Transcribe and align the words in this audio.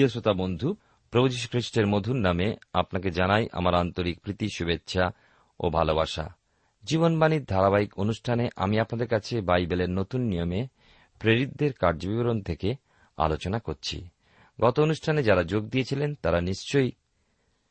প্রিয় 0.00 0.10
শ্রোতা 0.10 0.32
বন্ধু, 0.32 0.76
প্রভু 1.10 1.28
যীশু 1.28 1.48
খ্রিস্টের 1.48 1.86
মধুর 1.86 2.16
নামে 2.16 2.56
আপনাকে 2.72 3.10
জানাই 3.10 3.48
আমার 3.52 3.74
আন্তরিক 3.74 4.20
প্রীতি, 4.20 4.48
শুভেচ্ছা 4.48 5.10
ও 5.60 5.70
ভালোবাসা। 5.70 6.34
জীবনবাণীর 6.84 7.44
ধারাবাহিক 7.44 7.98
অনুষ্ঠানে 7.98 8.48
আমি 8.56 8.80
আপনাদের 8.80 9.08
কাছে 9.08 9.40
বাইবেলের 9.40 9.90
নতুন 9.90 10.20
নিয়মে 10.20 10.66
প্রেরিতদের 11.18 11.72
কার্যবিবরণ 11.72 12.42
থেকে 12.42 12.74
আলোচনা 13.16 13.58
করছি। 13.58 14.08
গত 14.60 14.80
অনুষ্ঠানে 14.80 15.22
যারা 15.22 15.42
যোগ 15.42 15.68
দিয়েছিলেন, 15.68 16.14
তারা 16.14 16.40
নিশ্চয়ই 16.40 16.92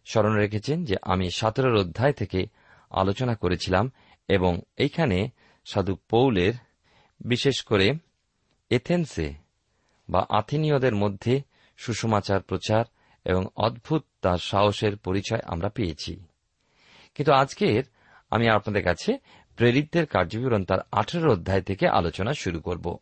স্মরণ 0.06 0.34
রেখেছেন 0.34 0.86
যে 0.86 0.96
আমি 1.02 1.32
সতেরোর 1.32 1.76
অধ্যায় 1.76 2.14
থেকে 2.14 2.46
আলোচনা 2.90 3.36
করেছিলাম 3.36 3.92
এবং 4.28 4.62
এইখানে 4.78 5.30
সাধু 5.66 5.96
পৌলের, 6.10 6.54
বিশেষ 7.20 7.64
করে 7.64 7.94
এথেন্সে 8.70 9.34
বা 10.10 10.26
আথেনীয়দের 10.30 10.96
মধ্যে 10.96 11.49
সুসমাচার 11.80 12.42
প্রচার 12.42 12.84
এবং 13.26 13.46
অদ্ভুত 13.56 14.04
তার 14.22 14.38
সাহসের 14.38 14.98
পরিচয় 14.98 15.40
আমরা 15.46 15.70
পেয়েছি। 15.70 16.24
কিন্তু 17.16 17.32
আজকের 17.34 17.84
আমি 18.32 18.50
আপনাদের 18.50 18.84
কাছে 18.84 19.18
প্রেরিতদের 19.56 20.06
কার্যবিবরণ 20.06 20.64
তার 20.64 20.80
আঠেরো 20.92 21.34
অধ্যায় 21.34 21.62
থেকে 21.62 21.88
আলোচনা 21.88 22.34
শুরু 22.34 22.60
করব। 22.60 22.98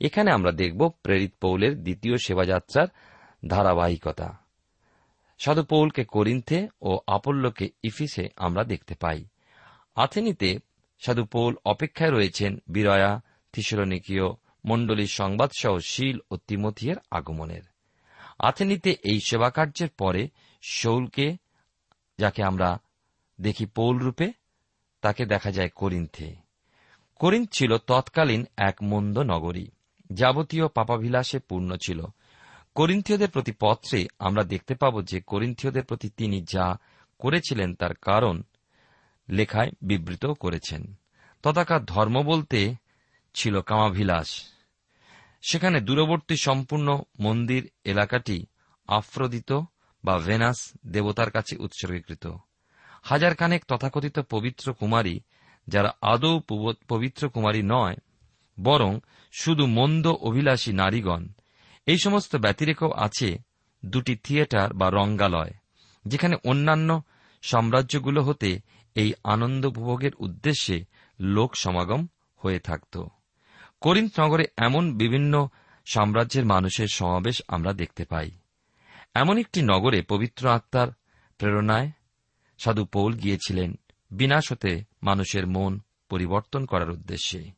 এখানে 0.00 0.30
আমরা 0.30 0.52
দেখব 0.52 0.88
প্রেরিত 1.02 1.32
পৌলের 1.40 1.82
দ্বিতীয় 1.82 2.16
সেবাযাত্রার 2.16 2.88
ধারাবাহিকতা। 3.48 4.28
সাধু 5.38 5.62
পৌলকে 5.62 6.04
করিন্থে 6.04 6.68
ও 6.82 6.98
আপল্লকে 7.06 7.66
ইফিসে 7.82 8.28
আমরা 8.36 8.64
দেখতে 8.64 8.94
পাই। 8.94 9.24
আথেনিতে 9.94 10.58
সাধু 11.00 11.24
পৌল 11.24 11.52
অপেক্ষায় 11.64 12.10
রয়েছেন 12.10 12.58
বিরয়া 12.68 13.20
থিসরনিকীয় 13.52 14.26
মণ্ডলীর 14.64 15.06
সংবাদসহ 15.06 15.78
শীল 15.78 16.18
ও 16.30 16.36
তিমথিয়ের 16.36 16.96
আগমনের। 17.10 17.71
আথেনিতে 18.42 18.90
এই 18.90 19.20
সেবাকার্যের 19.20 19.88
পরে 19.88 20.28
শৌলকে, 20.62 21.36
যাকে 22.18 22.42
আমরা 22.42 22.78
দেখি 23.40 23.66
পৌল 23.66 23.98
রূপে, 23.98 24.32
তাকে 25.00 25.26
দেখা 25.26 25.50
যায় 25.50 25.68
করিন্থে। 25.68 26.36
করিন্থ 27.16 27.50
ছিল 27.52 27.78
তৎকালীন 27.78 28.46
এক 28.56 28.76
মন্দ 28.82 29.18
নগরী, 29.18 29.66
যাবতীয় 30.12 30.68
পাপাভিলাষে 30.68 31.38
পূর্ণ 31.38 31.76
ছিল। 31.76 32.04
করিন্থীয়দের 32.74 33.30
প্রতি 33.30 33.52
পত্রে 33.60 34.06
আমরা 34.18 34.44
দেখতে 34.44 34.74
পাব 34.74 35.02
যে 35.04 35.20
করিন্থীয়দের 35.20 35.84
প্রতি 35.84 36.08
তিনি 36.08 36.42
যা 36.42 36.76
করেছিলেন 37.18 37.74
তার 37.74 37.94
কারণ 37.94 38.42
লেখায় 39.28 39.70
বিবৃত 39.82 40.26
করেছেন। 40.26 40.94
তথাকার 41.42 41.84
ধর্ম 41.84 42.22
বলতে 42.22 42.74
ছিল 43.34 43.60
কামাভিলাষ। 43.60 44.52
সেখানে 45.42 45.80
দূরবর্তী 45.80 46.36
সম্পূর্ণ 46.36 46.88
মন্দির 47.20 47.62
এলাকাটি 47.84 48.46
আফ্রোদিত 48.88 49.50
বা 50.04 50.14
ভেনাস 50.18 50.58
দেবতার 50.86 51.30
কাছে 51.30 51.54
উৎসর্গীকৃত। 51.56 52.24
হাজারখানেক 53.02 53.64
তথাকথিত 53.64 54.16
পবিত্র 54.18 54.66
কুমারী 54.72 55.20
যারা 55.68 55.90
আদৌ 56.02 56.40
পবিত্র 56.88 57.22
কুমারী 57.28 57.62
নয়, 57.62 57.96
বরং 58.58 58.92
শুধু 59.32 59.66
মন্দ 59.66 60.06
অভিলাষী 60.06 60.72
নারীগণ। 60.72 61.22
এই 61.86 61.98
সমস্ত 61.98 62.36
ব্যতিরেকেও 62.36 62.90
আছে 62.96 63.28
দুটি 63.84 64.14
থিয়েটার 64.16 64.68
বা 64.72 64.86
রঙ্গালয়, 64.90 65.52
যেখানে 66.04 66.36
অন্যান্য 66.44 66.90
সাম্রাজ্যগুলো 67.42 68.20
হতে 68.22 68.50
এই 68.96 69.10
আনন্দ 69.24 69.62
উপভোগের 69.66 70.14
উদ্দেশ্যে 70.18 70.76
লোক 71.20 71.50
সমাগম 71.56 72.02
হয়ে 72.40 72.58
থাকত। 72.58 72.94
করিন্থ 73.82 74.20
নগরে 74.20 74.44
এমন 74.56 74.98
বিভিন্ন 74.98 75.48
সাম্রাজ্যের 75.86 76.46
মানুষের 76.46 76.86
সমাবেশ 76.92 77.42
আমরা 77.48 77.72
দেখতে 77.72 78.04
পাই। 78.04 78.30
এমন 79.14 79.38
একটি 79.38 79.62
নগরে 79.62 80.02
পবিত্র 80.02 80.48
আত্মার 80.48 80.88
প্রেরণায় 81.38 81.90
সাধু 82.58 82.84
পৌল 82.84 83.12
গিয়েছিলেন 83.12 83.74
বিনাশ 84.10 84.52
হতে 84.52 84.82
মানুষের 85.02 85.46
মন 85.46 85.80
পরিবর্তন 86.08 86.64
করার 86.64 86.90
উদ্দেশ্যে। 86.90 87.50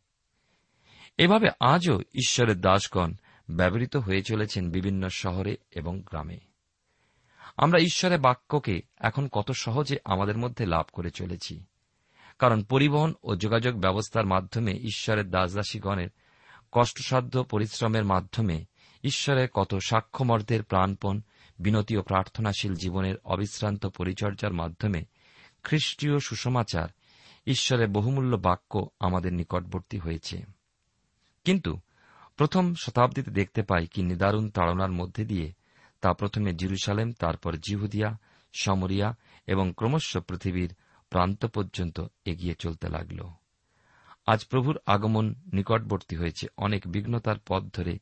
এভাবে 1.18 1.48
আজও 1.60 2.00
ঈশ্বরের 2.14 2.60
দাসগণ 2.60 3.12
ব্যবহৃত 3.50 3.96
হয়ে 3.96 4.22
চলেছেন 4.22 4.70
বিভিন্ন 4.70 5.08
শহরে 5.08 5.56
এবং 5.70 6.00
গ্রামে। 6.00 6.38
আমরা 7.56 7.80
ঈশ্বরের 7.80 8.20
বাক্যকে 8.20 8.82
এখন 8.98 9.28
কত 9.32 9.50
সহজে 9.50 9.96
আমাদের 10.04 10.38
মধ্যে 10.38 10.66
লাভ 10.66 10.86
করে 10.92 11.10
চলেছি। 11.10 11.64
কারণ 12.44 12.62
পরিবহন 12.62 13.14
ও 13.22 13.36
যোগাযোগ 13.36 13.76
ব্যবস্থার 13.76 14.26
মাধ্যমে 14.26 14.72
ঈশ্বরের 14.72 15.30
দাসদাসীগণের 15.30 16.08
কষ্টসাধ্য 16.72 17.44
পরিশ্রমের 17.44 18.04
মাধ্যমে 18.04 18.64
ঈশ্বরের 19.04 19.48
কত 19.54 19.74
সাক্ষ্যমর্দের 19.74 20.62
প্রাণপণ, 20.62 21.20
বিনতি 21.58 21.96
ও 21.96 22.02
প্রার্থনাশীল 22.02 22.74
জীবনের 22.74 23.14
অবিশ্রান্ত 23.24 23.86
পরিচর্যার 23.86 24.52
মাধ্যমে 24.52 25.04
খ্রিস্টীয় 25.62 26.18
সুসমাচার 26.18 26.88
ঈশ্বরের 27.46 27.88
বহুমূল্য 27.88 28.36
বাক্য 28.36 28.88
আমাদের 29.00 29.32
নিকটবর্তী 29.32 29.98
হয়েছে। 29.98 30.42
কিন্তু 31.44 31.80
প্রথম 32.36 32.74
শতাব্দীতে 32.74 33.30
দেখতে 33.30 33.62
পাই 33.62 33.86
কি 33.86 34.02
নিদারুণ 34.02 34.50
তাড়নার 34.50 34.92
মধ্যে 34.92 35.24
দিয়ে 35.24 35.52
তা 36.00 36.12
প্রথমে 36.12 36.54
জিরুসালেম, 36.54 37.12
তারপর 37.12 37.56
জিহুদিয়া, 37.56 38.18
সমরিয়া 38.52 39.16
এবং 39.46 39.72
ক্রমশ 39.76 40.16
পৃথিবীর 40.16 40.74
প্রান্ত 41.14 41.46
পর্যন্ত 41.46 42.00
এগিয়ে 42.24 42.54
চলতে 42.54 42.88
লাগল। 42.88 43.20
আজ 44.26 44.44
প্রভুর 44.44 44.78
আগমন 44.86 45.34
নিকটবর্তী 45.52 46.16
হয়েছে। 46.16 46.46
অনেক 46.56 46.86
বিঘ্নতার 46.86 47.36
পথ 47.48 47.62
ধরে 47.62 47.98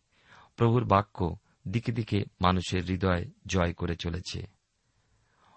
প্রভুর 0.56 0.84
বাক্য 0.84 1.36
দিকে 1.68 1.92
দিকে 1.92 2.24
মানুষের 2.40 2.84
হৃদয় 2.84 3.24
জয় 3.46 3.72
করে 3.72 3.96
চলেছে। 3.96 4.46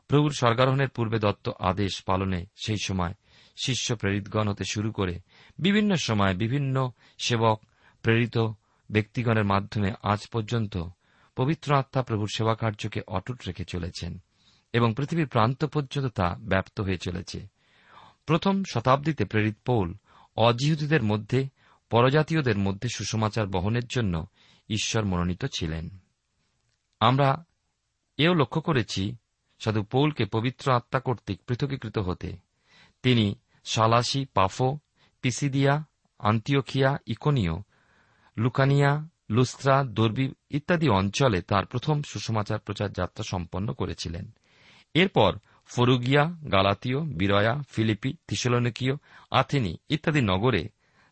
প্রভুর 0.08 0.32
স্বর্গারোহণের 0.32 0.90
পূর্বে 0.90 1.20
দত্ত 1.20 1.50
আদেশ 1.60 2.04
পালনে 2.04 2.46
সেই 2.66 2.78
সময় 2.84 3.14
শিষ্য 3.56 3.96
প্রেরিতগণ 3.96 4.48
হতে 4.48 4.64
শুরু 4.64 4.92
করে 4.92 5.20
বিভিন্ন 5.60 5.96
সময় 5.96 6.36
বিভিন্ন 6.36 6.92
সেবক 7.18 7.64
প্রেরিত 8.02 8.38
ব্যক্তিগণের 8.92 9.46
মাধ্যমে 9.46 9.94
আজ 10.04 10.28
পর্যন্ত 10.28 10.78
পবিত্র 11.36 11.76
আত্মা 11.76 12.02
প্রভুর 12.04 12.30
সেবা 12.36 12.56
কার্যকে 12.56 13.02
অটুট 13.08 13.42
রেখে 13.48 13.66
চলেছেন। 13.66 14.20
এবং 14.76 14.94
পৃথিবীর 14.94 15.28
প্রান্ত 15.28 15.66
পর্যন্ত 15.66 16.08
তা 16.08 16.36
ব্যাপ্ত 16.40 16.82
হয়ে 16.82 16.98
চলেছে। 16.98 17.48
প্রথম 18.26 18.64
শতাব্দীতে 18.64 19.26
প্রেরিত 19.26 19.58
পৌল 19.66 19.94
অজিহুদীদের 20.36 21.04
মধ্যে, 21.04 21.50
পরজাতীয়দের 21.90 22.58
মধ্যে 22.58 22.90
সুসমাচার 22.96 23.48
বহনের 23.48 23.86
জন্য 23.86 24.28
ঈশ্বর 24.70 25.06
মনোনীত 25.06 25.46
ছিলেন। 25.46 25.90
আমরা 27.00 27.46
এও 28.18 28.34
লক্ষ্য 28.34 28.62
করেছি, 28.62 29.16
সাধু 29.60 29.84
পৌলকে 29.84 30.26
পবিত্র 30.26 30.72
আত্মা 30.72 31.00
কর্তৃক 31.00 31.40
পৃথকীকৃত 31.48 31.98
হতে। 31.98 32.38
তিনি 33.04 33.36
সালাসি, 33.64 34.26
পাফো, 34.26 34.80
পিসিদিয়া, 35.22 35.84
আন্তিওখিয়া 36.20 36.98
ইকোনিও 37.08 37.64
লুকানিয়া, 38.38 39.08
লুস্ত্রা, 39.30 39.84
দর্বি 39.84 40.32
ইত্যাদি 40.50 40.90
অঞ্চলে 40.90 41.42
তার 41.42 41.66
প্রথম 41.66 42.02
সুসমাচার 42.02 42.60
প্রচার 42.60 42.92
যাত্রা 42.92 43.24
সম্পন্ন 43.24 43.74
করেছিলেন। 43.74 44.32
এরপর 44.96 45.38
ফরুগিয়া, 45.66 46.26
গালাতীয়, 46.26 47.00
বিরয়া, 47.00 47.64
ফিলিপি, 47.70 48.14
থিসলনিকীয়, 48.28 48.94
আথেনি 49.32 49.78
ইত্যাদি 49.90 50.22
নগরে 50.22 50.70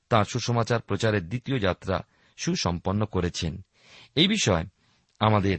তাঁর 0.10 0.26
সুসমাচার 0.26 0.82
প্রচারের 0.82 1.28
দ্বিতীয় 1.28 1.60
যাত্রা 1.60 2.02
সুসম্পন্ন 2.38 3.06
করেছেন। 3.06 3.62
এই 4.16 4.28
বিষয় 4.28 4.66
আমাদের 5.20 5.58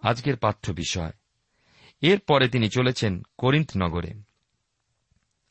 আজকের 0.00 0.36
পাঠ্য 0.36 0.72
বিষয়। 0.72 1.10
এরপরে 2.00 2.48
তিনি 2.48 2.68
চলেছেন 2.68 3.22
করিন্ত 3.38 3.70
নগরে। 3.76 4.14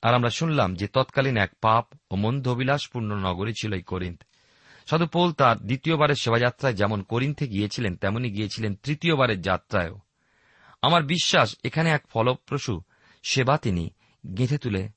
আর 0.01 0.13
আমরা 0.13 0.29
শুনলাম 0.29 0.75
যে 0.75 0.88
তৎকালীন 0.88 1.38
এক 1.38 1.51
পাপ 1.62 1.88
ও 2.12 2.15
মন্দ 2.15 2.47
অবিলাসপূর্ণ 2.47 3.15
নগরী 3.15 3.53
ছিল 3.62 3.73
এই 3.73 3.81
করিন্থ। 3.81 4.23
সাধু 4.89 5.06
পৌল 5.06 5.31
তার 5.33 5.57
দ্বিতীয়বারের 5.57 6.15
সেবাযাত্রায় 6.15 6.73
যেমন 6.73 7.01
করিন্থে 7.01 7.47
গিয়েছিলেন, 7.47 7.95
তেমনি 7.95 8.31
গিয়েছিলেন 8.31 8.75
তৃতীয়বারের 8.75 9.41
যাত্রায়ও। 9.41 10.00
আমার 10.81 11.04
বিশ্বাস, 11.04 11.56
এখানে 11.63 11.89
এক 11.89 12.04
ফলপ্রসূ 12.07 12.81
সেবা 13.24 13.57
তিনি 13.57 13.89
গেঁথে 14.38 14.57
তুলে 14.57 14.89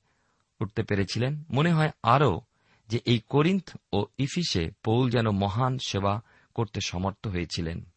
উঠতে 0.59 0.83
পেরেছিলেন। 0.83 1.43
মনে 1.49 1.71
হয় 1.71 1.91
আরও 2.03 2.41
যে 2.87 2.99
এই 3.05 3.21
করিন্থ 3.29 3.77
ও 3.93 4.05
ইফিসে 4.17 4.71
পৌল 4.83 5.09
যেন 5.09 5.29
মহান 5.31 5.77
সেবা 5.77 6.21
করতে 6.55 6.81
সমর্থ 6.81 7.27
হয়েছিলেন। 7.27 7.89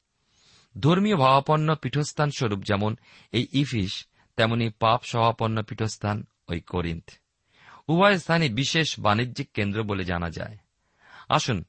ধর্মীয় 0.81 1.17
ভাবাপন্ন 1.17 1.75
পীঠস্থান 1.75 2.31
স্বরূপ 2.31 2.63
যেমন 2.63 2.97
এই 3.33 3.47
ইফিস, 3.53 4.07
তেমনি 4.37 4.71
পাপ 4.71 5.05
সভাপন্ন 5.05 5.63
পীঠস্থান 5.63 6.27
ওই 6.49 6.61
করিন্থ। 6.61 7.11
উভয় 7.89 8.19
স্থানে 8.19 8.49
বিশেষ 8.49 9.01
বাণিজ্যিক 9.01 9.49
কেন্দ্র 9.55 9.83
বলে 9.83 10.05
জানা 10.05 10.31
যায়। 10.31 10.57
আসুন, 11.29 11.65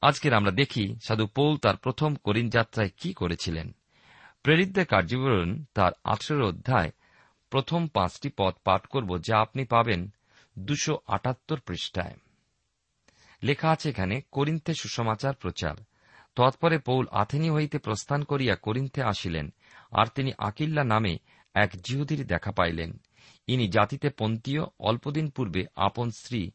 আজকের 0.00 0.32
আমরা 0.34 0.50
দেখি 0.50 0.96
সাধু 1.06 1.26
পৌল 1.26 1.56
তার 1.56 1.76
প্রথম 1.76 2.14
করিন 2.14 2.50
যাত্রায় 2.50 2.90
কি 2.96 3.12
করেছিলেন। 3.12 3.74
প্রেরিতদের 4.46 4.86
কার্যবিবরণ 4.86 5.64
তার 5.74 5.92
আঠেরো 6.04 6.48
অধ্যায় 6.48 6.90
প্রথম 7.50 7.88
পাঁচটি 7.88 8.30
পদ 8.36 8.54
পাঠ 8.64 8.86
করব, 8.86 9.18
যা 9.18 9.40
আপনি 9.40 9.64
পাবেন 9.64 10.14
দুশো 10.58 10.98
আটাত্তর 11.06 11.60
পৃষ্ঠায়। 11.60 12.16
লেখা 13.42 13.70
আছে 13.70 13.88
এখানে, 13.88 14.20
করিন্থে 14.32 14.74
সুসমাচার 14.74 15.34
প্রচার। 15.34 15.76
তৎপরে 16.36 16.78
পৌল 16.78 17.06
আথেনি 17.10 17.50
হইতে 17.50 17.78
প্রস্থান 17.78 18.24
করিয়া 18.24 18.56
করিন্থে 18.56 19.02
আসিলেন, 19.02 19.52
আর 19.90 20.06
তিনি 20.14 20.32
আকিল্লা 20.38 20.84
নামে 20.84 21.18
এক 21.54 21.70
জিহুদির 21.84 22.26
দেখা 22.26 22.52
পাইলেন। 22.52 23.00
ইনি 23.46 23.68
জাতিতে 23.68 24.10
পন্থীয়, 24.10 24.62
অল্পদিন 24.78 25.30
পূর্বে 25.30 25.66
আপন 25.76 26.10
স্ত্রী 26.10 26.50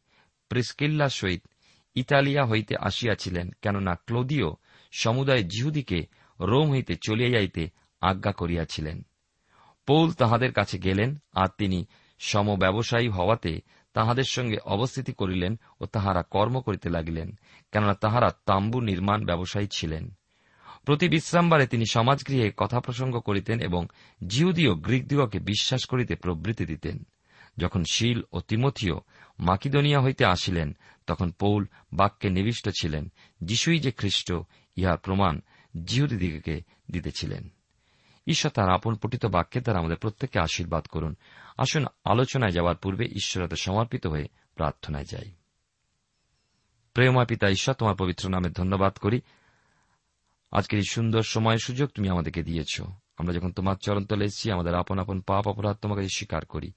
প্রিস্কিল্লার 0.48 1.08
সহিত 1.08 1.46
ইতালিয়া 1.94 2.46
হইতে 2.46 2.76
আসিয়াছিলেন, 2.80 3.50
কেননা 3.62 3.94
ক্লোদীয় 3.94 4.46
সমুদায় 4.92 5.42
জিহুদিকে 5.42 6.06
রোম 6.40 6.70
হইতে 6.70 6.96
চলিয়া 7.06 7.30
যাইতে 7.30 7.81
আজ্ঞা 8.02 8.32
করিয়াছিলেন। 8.32 9.02
পৌল 9.86 10.12
তাহাদের 10.12 10.52
কাছে 10.52 10.78
গেলেন 10.78 11.22
আর 11.32 11.48
তিনি 11.58 11.86
সমব্যবসায়ী 12.18 13.08
হওয়াতে 13.08 13.60
তাহাদের 13.94 14.24
সঙ্গে 14.24 14.56
অবস্থিতি 14.64 15.12
করিলেন 15.12 15.60
ও 15.80 15.86
তাহারা 15.86 16.22
কর্ম 16.22 16.60
করিতে 16.60 16.88
লাগিলেন, 16.90 17.38
কেননা 17.72 17.94
তাহারা 17.94 18.30
তাম্বু 18.46 18.80
নির্মাণ 18.80 19.24
ব্যবসায়ী 19.24 19.66
ছিলেন। 19.72 20.14
প্রতি 20.84 21.08
বিশ্রামবারে 21.08 21.66
তিনি 21.66 21.84
সমাজগৃহে 21.90 22.52
কথা 22.56 22.80
প্রসঙ্গ 22.80 23.20
করিতেন 23.20 23.60
এবং 23.60 23.86
জিহুদীয় 24.26 24.74
গ্রিকদিগকে 24.74 25.38
বিশ্বাস 25.38 25.84
করিতে 25.84 26.14
প্রবৃত্তি 26.14 26.66
দিতেন। 26.66 27.06
যখন 27.56 27.84
শিল 27.90 28.22
ও 28.32 28.40
তিমথিও 28.40 29.00
মাকিদনিয়া 29.38 30.02
হইতে 30.02 30.24
আসিলেন, 30.24 30.76
তখন 31.06 31.30
পৌল 31.30 31.66
বাক্যে 31.92 32.30
নিবিষ্ট 32.30 32.68
ছিলেন, 32.80 33.12
যিশুই 33.42 33.78
যে 33.78 33.90
খ্রিস্ট, 33.90 34.32
ইহার 34.76 34.98
প্রমাণ 34.98 35.40
জিহুদিদিকে 35.84 36.60
দিতেছিলেন। 36.90 37.48
ঈশ্বর 38.26 38.52
তার 38.52 38.70
আপন 38.70 38.94
পঠিত 38.94 39.26
বাক্যের 39.26 39.62
দ্বারা 39.62 39.78
আমাদের 39.78 39.96
প্রত্যেককে 39.96 40.40
আশীর্বাদ 40.40 40.86
করুন। 40.86 41.14
আসুন, 41.58 41.86
আলোচনায় 42.04 42.52
যাওয়ার 42.52 42.76
পূর্বে 42.76 43.04
ঈশ্বরতে 43.04 43.56
সমর্পিত 43.56 44.06
হয়ে 44.06 44.28
প্রার্থনায় 44.54 45.04
যাই। 45.04 45.32
প্রেমা 46.94 47.24
পিতা 47.24 47.48
ঈশ্বর, 47.48 47.74
তোমার 47.74 47.94
পবিত্র 47.94 48.30
নামে 48.30 48.50
ধন্যবাদ 48.50 48.96
করি। 48.96 49.20
আজকের 50.52 50.78
এই 50.78 50.84
সুন্দর 50.90 51.22
সময় 51.22 51.58
সুযোগ 51.58 51.90
তুমি 51.90 52.08
আমাদেরকে 52.08 52.42
দিয়েছ। 52.42 52.80
আমরা 53.16 53.34
যখন 53.34 53.52
তোমার 53.52 53.76
চরণ 53.82 54.04
তলে 54.04 54.24
এসেছি, 54.24 54.50
আমাদের 54.50 54.74
আপন 54.74 54.98
আপন 54.98 55.20
পাপ 55.20 55.48
অপরাধ 55.48 55.76
তোমাকে 55.76 56.02
স্বীকার 56.02 56.44
করি। 56.44 56.72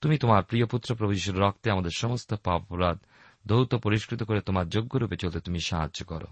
তুমি 0.00 0.18
তোমার 0.18 0.44
প্রিয় 0.44 0.66
পুত্র 0.66 0.94
প্রভুষের 0.94 1.38
রক্তে 1.38 1.70
আমাদের 1.70 1.90
সমস্ত 1.96 2.34
পাপ 2.34 2.62
অপরাধ 2.62 2.98
দৌত 3.46 3.74
পরিষ্কৃত 3.74 4.22
করে 4.22 4.40
তোমার 4.40 4.68
যোগ্যরূপে 4.68 5.16
চলতে 5.16 5.40
তুমি 5.40 5.60
সাহায্য 5.60 6.04
করো। 6.04 6.26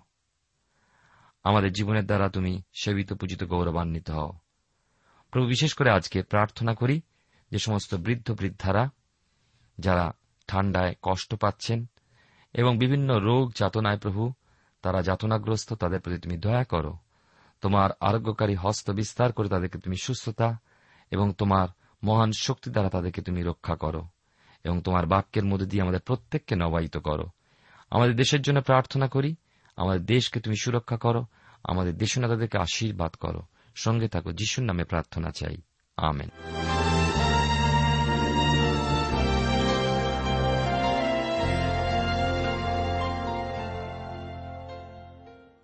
আমাদের 1.45 1.73
জীবনের 1.73 2.07
দ্বারা 2.07 2.29
তুমি 2.29 2.63
সেবিত, 2.73 3.13
পূজিত, 3.13 3.45
গৌরবান্বিত 3.45 4.11
হও। 4.11 4.33
প্রভু, 5.30 5.47
বিশেষ 5.47 5.75
করে 5.75 5.90
আজকে 5.90 6.23
প্রার্থনা 6.23 6.75
করি 6.75 7.00
যে 7.50 7.59
সমস্ত 7.59 7.95
বৃদ্ধ 7.95 8.33
বৃদ্ধারা 8.33 8.90
যারা 9.78 10.12
ঠান্ডায় 10.47 10.95
কষ্ট 11.02 11.35
পাচ্ছেন 11.35 11.87
এবং 12.54 12.78
বিভিন্ন 12.78 13.18
রোগ 13.18 13.52
যাতনায় 13.54 13.99
প্রভু, 13.99 14.33
তারা 14.83 15.02
যাতনাগ্রস্ত, 15.02 15.73
তাদের 15.73 16.00
প্রতি 16.00 16.18
তুমি 16.18 16.37
দয়া 16.38 16.64
করো। 16.64 16.97
তোমার 17.61 17.90
আরোগ্যকারী 18.00 18.54
হস্ত 18.54 18.90
বিস্তার 18.90 19.33
করে 19.33 19.49
তাদেরকে 19.49 19.78
তুমি 19.78 19.97
সুস্থতা 19.97 20.59
এবং 21.11 21.33
তোমার 21.33 21.68
মহান 22.02 22.33
শক্তি 22.33 22.71
দ্বারা 22.71 22.88
তাদেরকে 22.88 23.23
তুমি 23.23 23.42
রক্ষা 23.42 23.76
করো 23.76 24.09
এবং 24.64 24.80
তোমার 24.80 25.06
বাক্যের 25.06 25.45
মধ্যে 25.45 25.66
দিয়ে 25.66 25.83
আমাদের 25.83 26.00
প্রত্যেককে 26.00 26.56
নবায়িত 26.56 26.97
করো। 26.97 27.26
আমাদের 27.90 28.16
দেশের 28.16 28.42
জন্য 28.42 28.61
প্রার্থনা 28.61 29.09
করি, 29.09 29.37
আমাদের 29.76 30.04
দেশকে 30.04 30.40
তুমি 30.40 30.56
সুরক্ষা 30.56 30.97
করো, 30.97 31.26
আমাদের 31.64 31.99
দেশনেতাদেরকে 31.99 32.59
আশীর্বাদ 32.59 33.14
করো। 33.14 33.42
সঙ্গে 33.76 34.09
থাকো 34.09 34.33
যিশুর 34.33 34.64
নামে 34.64 34.85
প্রার্থনা 34.85 35.30
চাই। 35.30 35.56
আমেন। 35.97 36.28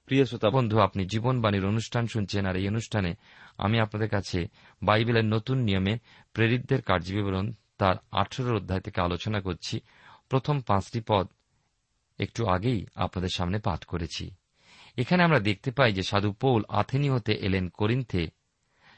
প্রিয় 0.07 0.25
শ্রোতা 0.25 0.51
বন্ধু 0.51 0.81
আপনি 0.81 1.07
জীবনবাণীর 1.07 1.67
অনুষ্ঠান 1.67 2.07
শুনছেন 2.07 2.47
আর 2.47 2.57
এই 2.57 2.69
অনুষ্ঠানে 2.69 3.15
আমি 3.59 3.81
আপনাদের 3.81 4.09
কাছে 4.09 4.47
বাইবেলের 4.83 5.25
নতুন 5.25 5.59
নিয়মে 5.59 5.99
প্রেরিতদের 6.33 6.83
কার্যবিবরণ 6.83 7.53
তার 7.79 7.97
আঠেরো 8.11 8.57
অধ্যায় 8.57 8.81
থেকে 8.81 9.01
আলোচনা 9.01 9.41
করছি। 9.41 9.81
প্রথম 10.29 10.61
পাঁচটি 10.61 11.01
পদ 11.09 11.29
একটু 12.19 12.47
আগেই 12.47 12.87
আপনাদের 12.95 13.29
সামনে 13.35 13.59
পাঠ 13.59 13.85
করেছি। 13.85 14.35
এখানে 14.97 15.23
আমরা 15.23 15.41
দেখতে 15.41 15.71
পাই 15.71 15.93
যে 15.93 16.03
সাধু 16.03 16.33
পৌল 16.33 16.63
আথেনি 16.69 17.11
হতে 17.11 17.33
এলেন 17.33 17.69
করিন্থে, 17.69 18.27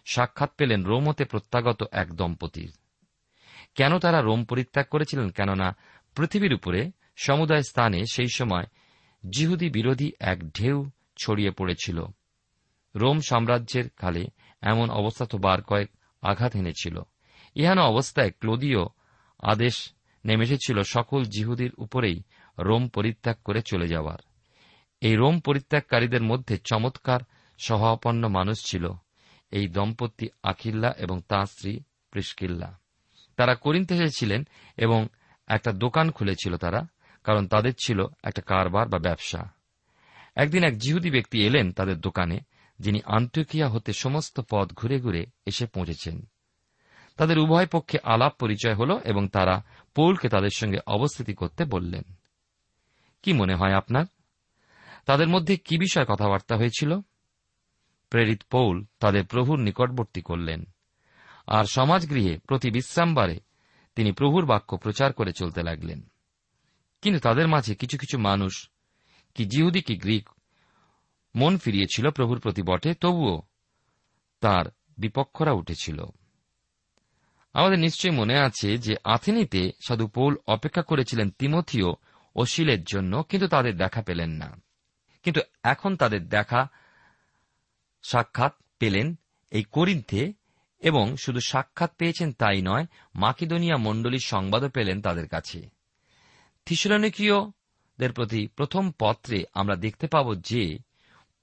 সাক্ষাৎ 0.05 0.51
পেলেন 0.57 0.85
রোম 0.85 1.09
হতে 1.09 1.25
প্রত্যাগত 1.25 1.85
এক 1.93 2.15
দম্পতির। 2.15 2.73
কেন 3.75 3.99
তারা 3.99 4.21
রোম 4.21 4.45
পরিত্যাগ 4.45 4.87
করেছিলেন 4.87 5.31
কেননা 5.31 5.77
পৃথিবীর 6.17 6.55
উপরে 6.55 6.91
সমুদায় 7.17 7.63
স্থানে 7.63 8.05
সেই 8.13 8.29
সময় 8.29 8.65
জিহুদি 9.31 9.71
বিরোধী 9.71 10.13
এক 10.21 10.51
ঢেউ 10.51 10.91
ছড়িয়ে 11.17 11.51
পড়েছিল। 11.51 12.05
রোম 12.95 13.21
সাম্রাজ্যের 13.21 13.91
কালে 13.91 14.27
এমন 14.63 14.91
অবস্থা 14.91 15.25
তো 15.25 15.39
বার 15.39 15.63
কয়েক 15.63 15.91
আঘাত 16.23 16.57
এনেছিল। 16.57 17.01
ইহানো 17.55 17.83
অবস্থায় 17.83 18.31
ক্লোদীয় 18.31 18.79
আদেশ 19.41 19.93
নেমে 20.25 20.45
এসেছিল 20.45 20.83
সকল 20.83 21.25
জিহুদির 21.25 21.75
উপরেই 21.75 22.23
রোম 22.59 22.89
পরিত্যাগ 22.89 23.37
করে 23.45 23.63
চলে 23.63 23.89
যাওয়ার। 23.89 24.19
এই 25.05 25.17
রোম 25.17 25.41
পরিত্যাগকারীদের 25.41 26.23
মধ্যে 26.23 26.57
চমৎকার 26.57 27.21
সহাপন্ন 27.59 28.29
মানুষ 28.29 28.65
ছিল। 28.65 28.89
এই 29.51 29.69
দম্পতি 29.69 30.29
আখিল্লা 30.43 30.93
এবং 30.99 31.21
তাঁর 31.29 31.47
স্ত্রী 31.47 31.81
প্রিস্কিল্লা 32.11 32.79
তারা 33.37 33.55
করিন্তে 33.55 33.95
এসেছিলেন 33.95 34.49
এবং 34.77 35.07
একটা 35.47 35.73
দোকান 35.73 36.11
খুলেছিল 36.11 36.57
তারা, 36.57 36.87
কারণ 37.25 37.47
তাদের 37.47 37.73
ছিল 37.85 38.05
একটা 38.23 38.43
কারবার 38.43 38.89
বা 38.89 38.99
ব্যবসা। 38.99 39.51
একদিন 40.37 40.65
এক 40.65 40.79
জিহুদি 40.79 41.11
ব্যক্তি 41.11 41.47
এলেন 41.47 41.73
তাদের 41.73 42.01
দোকানে, 42.01 42.39
যিনি 42.79 43.01
আন্তকিয়া 43.05 43.69
হতে 43.69 43.93
সমস্ত 43.93 44.41
পথ 44.51 44.73
ঘুরে 44.73 45.01
ঘুরে 45.01 45.27
এসে 45.47 45.67
পৌঁছেছেন। 45.67 46.27
তাদের 47.17 47.39
উভয় 47.39 47.67
পক্ষে 47.67 47.99
আলাপ 48.03 48.33
পরিচয় 48.39 48.75
হল 48.75 48.99
এবং 49.05 49.29
তারা 49.29 49.63
পৌলকে 49.95 50.29
তাদের 50.29 50.51
সঙ্গে 50.57 50.79
অবস্থিতি 50.87 51.35
করতে 51.35 51.65
বললেন। 51.65 52.03
কি 53.23 53.33
মনে 53.33 53.55
হয় 53.55 53.73
আপনার? 53.73 54.05
তাদের 55.07 55.29
মধ্যে 55.29 55.57
কি 55.57 55.79
বিষয়ে 55.79 56.07
কথাবার্তা 56.09 56.57
হয়েছিল? 56.57 57.01
প্রেরিত 58.11 58.43
পৌল 58.51 58.85
তাদের 58.99 59.27
প্রভুর 59.27 59.59
নিকটবর্তী 59.59 60.23
করলেন। 60.23 60.65
আর 61.47 61.65
সমাজগৃহে 61.65 62.39
প্রতি 62.39 62.71
বিশ্রামবারে 62.71 63.41
তিনি 63.95 64.13
প্রভুর 64.13 64.47
বাক্য 64.47 64.77
প্রচার 64.77 65.13
করে 65.13 65.33
চলতে 65.33 65.63
লাগলেন। 65.63 66.11
কিন্তু 67.03 67.21
তাদের 67.21 67.49
মাঝে 67.49 67.75
কিছু 67.75 67.99
কিছু 67.99 68.19
মানুষ, 68.19 68.71
কি 69.35 69.45
জিহুদি, 69.45 69.83
কি 69.83 69.97
গ্রিক, 69.97 70.29
মন 71.37 71.59
ফিরিয়েছিল 71.59 72.11
প্রভুর 72.11 72.41
প্রতি 72.41 72.63
বটে, 72.63 72.95
তবুও 72.95 73.43
তার 74.41 74.65
বিপক্ষরা 74.99 75.53
উঠেছিল। 75.53 76.05
আমাদের 77.53 77.79
নিশ্চয়ই 77.79 78.13
মনে 78.13 78.39
আছে 78.39 78.79
যে 78.79 78.97
আথেনিতে 79.05 79.71
সাধু 79.87 80.07
পৌল 80.07 80.37
অপেক্ষা 80.47 80.83
করেছিলেন 80.83 81.31
তিমথিও 81.31 81.95
ও 82.37 82.45
শিলের 82.45 82.85
জন্য, 82.85 83.23
কিন্তু 83.23 83.49
তাদের 83.49 83.77
দেখা 83.77 84.03
পেলেন 84.03 84.31
না। 84.31 84.64
কিন্তু 85.25 85.41
এখন 85.63 85.97
তাদের 85.97 86.29
দেখা 86.29 86.69
সাক্ষাৎ 88.03 88.53
পেলেন 88.79 89.15
এই 89.51 89.63
করিন্থে 89.63 90.33
এবং 90.81 91.17
শুধু 91.17 91.41
সাক্ষাৎ 91.41 91.97
পেয়েছেন 91.97 92.33
তাই 92.33 92.63
নয়, 92.63 92.87
মাকিদোনিয়া 93.15 93.77
মণ্ডলীর 93.77 94.21
সংবাদও 94.21 94.69
পেলেন 94.69 95.03
তাদের 95.03 95.29
কাছে। 95.29 95.71
থিসলনিকীয়দের 96.65 98.13
প্রতি 98.13 98.47
প্রথম 98.47 98.93
পত্রে 98.99 99.45
আমরা 99.55 99.77
দেখতে 99.77 100.07
পাব 100.07 100.35
যে 100.35 100.79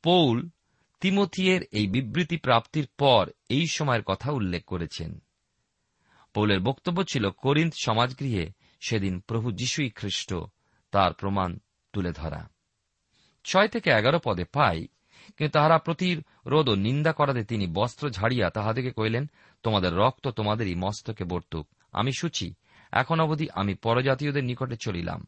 পৌল 0.04 0.50
তিমথিয়ের 1.00 1.62
এই 1.72 1.88
বিবৃতি 1.88 2.38
প্রাপ্তির 2.38 2.88
পর 2.98 3.30
এই 3.50 3.68
সময়ের 3.68 4.04
কথা 4.04 4.32
উল্লেখ 4.32 4.66
করেছেন। 4.66 5.24
পৌলের 6.34 6.60
বক্তব্য 6.60 7.04
ছিল, 7.04 7.30
করিন্থ 7.30 7.74
সমাজগৃহে 7.84 8.52
সেদিন 8.80 9.20
প্রভু 9.20 9.52
যিশুই 9.52 9.90
খ্রিস্ট, 9.90 10.34
তার 10.92 11.14
প্রমাণ 11.14 11.60
তুলে 11.94 12.12
ধরা। 12.12 12.50
ছয় 13.44 13.68
থেকে 13.68 13.90
এগারো 13.90 14.20
পদে 14.24 14.44
পাই, 14.44 14.88
কিন্তু 15.28 15.50
তাহারা 15.50 15.78
প্রতিরোধ 15.78 16.70
ও 16.70 16.76
নিন্দা 16.76 17.14
করাতে 17.14 17.44
তিনি 17.44 17.68
বস্ত্র 17.68 18.10
ঝাড়িয়া 18.10 18.50
তাহাদেরকে 18.50 18.92
কইলেন 18.92 19.30
তোমাদের 19.64 19.94
রক্ত 19.94 20.28
তোমাদেরই 20.28 20.76
মস্তকে 20.76 21.24
বর্তুক। 21.24 21.68
আমি 21.92 22.12
সুচি। 22.20 22.54
এখন 22.92 23.20
অবধি 23.20 23.48
আমি 23.56 23.76
পরজাতীয়দের 23.76 24.44
নিকটে 24.44 24.78
চলিলাম। 24.78 25.28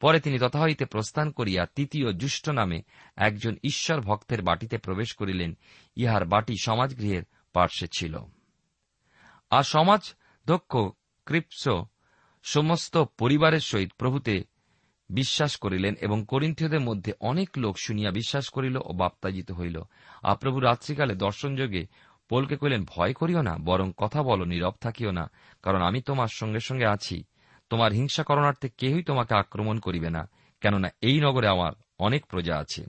পরে 0.00 0.20
তিনি 0.20 0.38
তথা 0.38 0.60
হইতে 0.60 0.84
প্রস্থান 0.84 1.30
করিয়া 1.30 1.66
তৃতীয় 1.66 2.12
জুষ্ট 2.12 2.50
নামে 2.50 2.82
একজন 3.16 3.56
ঈশ্বর 3.64 4.00
ভক্তের 4.00 4.42
বাটিতে 4.42 4.78
প্রবেশ 4.78 5.12
করিলেন। 5.14 5.56
ইহার 5.96 6.24
বাটি 6.24 6.54
সমাজগৃহের 6.62 7.22
পার্শ্বে 7.52 7.88
ছিল। 7.98 8.18
আর 9.50 9.62
সমাজ 9.62 10.14
দক্ষ 10.46 10.76
ক্রিপস 11.26 11.68
সমস্ত 12.42 12.96
পরিবারের 13.18 13.60
সহিত 13.60 13.92
প্রভুতে 13.98 14.44
বিশ্বাস 15.08 15.56
করিলেন 15.56 15.94
এবং 15.94 16.24
করিন্থীয়দের 16.28 16.80
মধ্যে 16.80 17.12
অনেক 17.20 17.48
লোক 17.56 17.78
শুনিয়া 17.78 18.10
বিশ্বাস 18.10 18.48
করিল 18.48 18.76
ও 18.76 18.92
বাপ্তাজিত 18.92 19.52
হইল। 19.52 19.82
আর 20.22 20.36
প্রভু 20.36 20.60
রাত্রিকালে 20.60 21.14
দর্শনযোগে 21.14 21.86
পোলকে 22.28 22.56
কইলেন 22.56 22.84
ভয় 22.84 23.12
করিও 23.12 23.42
না, 23.42 23.56
বরং 23.58 23.92
কথা 23.96 24.22
বলো, 24.22 24.44
নীরব 24.44 24.72
থাকিও 24.80 25.10
না, 25.10 25.30
কারণ 25.62 25.82
আমি 25.82 26.00
তোমার 26.00 26.28
সঙ্গে 26.32 26.60
সঙ্গে 26.60 26.86
আছি। 26.86 27.24
তোমার 27.70 27.92
হিংসা 27.92 28.22
করণার্থে 28.22 28.68
কেহই 28.68 29.02
তোমাকে 29.02 29.34
আক্রমণ 29.34 29.78
করিবে 29.78 30.10
না, 30.10 30.30
কেননা 30.60 30.88
এই 31.00 31.20
নগরে 31.20 31.48
আমার 31.48 31.72
অনেক 31.98 32.26
প্রজা 32.26 32.56
আছে। 32.56 32.86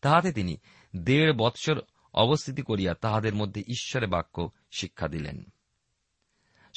তাহাতে 0.00 0.32
তিনি 0.32 0.56
দেড় 0.96 1.32
বৎসর 1.32 1.80
অবস্থিতি 2.14 2.62
করিয়া 2.62 2.94
তাহাদের 2.94 3.34
মধ্যে 3.34 3.60
ঈশ্বরে 3.60 4.06
বাক্য 4.06 4.50
শিক্ষা 4.70 5.08
দিলেন। 5.08 5.44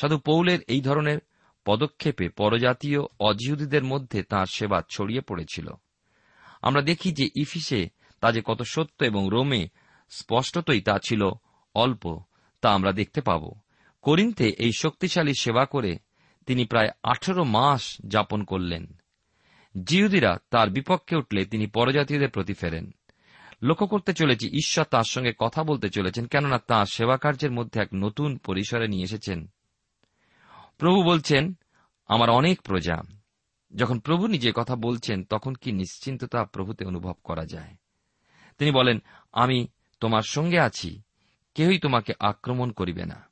সাধু 0.02 0.18
পৌলের 0.18 0.60
এই 0.68 0.82
ধরনের 0.82 1.20
পদক্ষেপে 1.65 2.29
পরজাতীয় 2.29 3.00
অজিহুদীদের 3.19 3.84
মধ্যে 3.84 4.24
তাঁর 4.24 4.45
সেবা 4.45 4.81
ছড়িয়ে 4.89 5.22
পড়েছিল। 5.22 5.69
আমরা 6.62 6.81
দেখি 6.81 7.12
যে 7.12 7.29
ইফিসে 7.36 7.89
তা 8.22 8.31
যে 8.31 8.41
কত 8.45 8.62
সত্য 8.62 9.03
এবং 9.03 9.27
রোমে 9.31 9.67
স্পষ্টতই 10.10 10.81
তা 10.81 11.00
ছিল 11.00 11.24
অল্প, 11.75 12.19
তা 12.62 12.69
আমরা 12.69 12.91
দেখতে 12.91 13.22
পাব। 13.22 13.51
করিন্তে 14.01 14.50
এই 14.50 14.72
শক্তিশালী 14.77 15.34
সেবা 15.39 15.65
করে 15.65 15.98
তিনি 16.45 16.65
প্রায় 16.65 16.89
আঠেরো 17.03 17.43
মাস 17.43 17.98
যাপন 18.07 18.43
করলেন। 18.43 19.00
জিহুদিরা 19.84 20.38
তার 20.50 20.69
বিপক্ষে 20.69 21.15
উঠলে 21.15 21.45
তিনি 21.45 21.67
পরজাতীয়দের 21.67 22.29
প্রতি 22.29 22.53
ফেরেন। 22.53 22.91
লক্ষ্য 23.62 23.88
করতে 23.88 24.13
চলেছি, 24.13 24.48
ঈশ্বর 24.48 24.86
তার 24.86 25.03
সঙ্গে 25.10 25.34
কথা 25.38 25.63
বলতে 25.63 25.89
চলেছেন, 25.89 26.25
কেননা 26.25 26.60
তাঁর 26.67 26.86
সেবা 26.86 27.17
কার্যের 27.17 27.51
মধ্যে 27.51 27.81
এক 27.81 27.88
নতুন 27.93 28.38
পরিসরে 28.38 28.88
নিয়ে 28.88 29.03
এসেছেন। 29.03 29.51
প্রভু 30.77 31.03
বলছেন, 31.03 31.53
আমার 32.08 32.29
অনেক 32.29 32.62
প্রজা। 32.62 33.01
যখন 33.75 34.00
প্রভু 34.00 34.27
নিজে 34.27 34.51
কথা 34.55 34.75
বলছেন, 34.75 35.24
তখন 35.24 35.55
কি 35.55 35.72
নিশ্চিন্ততা 35.72 36.46
প্রভুতে 36.46 36.86
অনুভব 36.86 37.13
করা 37.24 37.46
যায়? 37.46 37.75
তিনি 38.58 38.72
বলেন, 38.72 39.00
আমি 39.32 39.67
তোমার 40.00 40.22
সঙ্গে 40.22 40.60
আছি। 40.60 41.01
কেহই 41.55 41.79
তোমাকে 41.79 42.13
আক্রমণ 42.20 42.72
করিবে 42.72 43.05
না। 43.05 43.24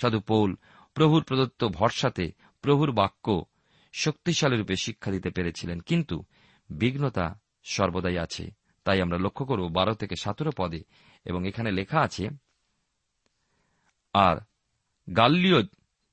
সাধু 0.00 0.20
পৌল, 0.20 0.56
প্রভুর 0.94 1.24
প্রদত্ত 1.24 1.64
ভরসাতে 1.64 2.32
প্রভুর 2.62 2.92
বাক্য 2.92 3.44
শক্তিশালী 3.92 4.56
রূপে 4.56 4.76
শিক্ষা 4.76 5.10
দিতে 5.10 5.30
পেরেছিলেন, 5.30 5.80
কিন্তু 5.80 6.24
বিঘ্নতা 6.70 7.40
সর্বদাই 7.64 8.18
আছে। 8.18 8.50
তাই 8.84 9.02
আমরা 9.02 9.18
লক্ষ্য 9.18 9.46
করব, 9.46 9.68
বারো 9.68 9.94
থেকে 9.94 10.16
সতেরো 10.16 10.50
পদে 10.56 10.84
এবং 11.24 11.48
এখানে 11.48 11.70
লেখা 11.70 12.00
আছে, 12.00 12.28
আর 14.12 14.36
গাল্লিয় 15.16 15.62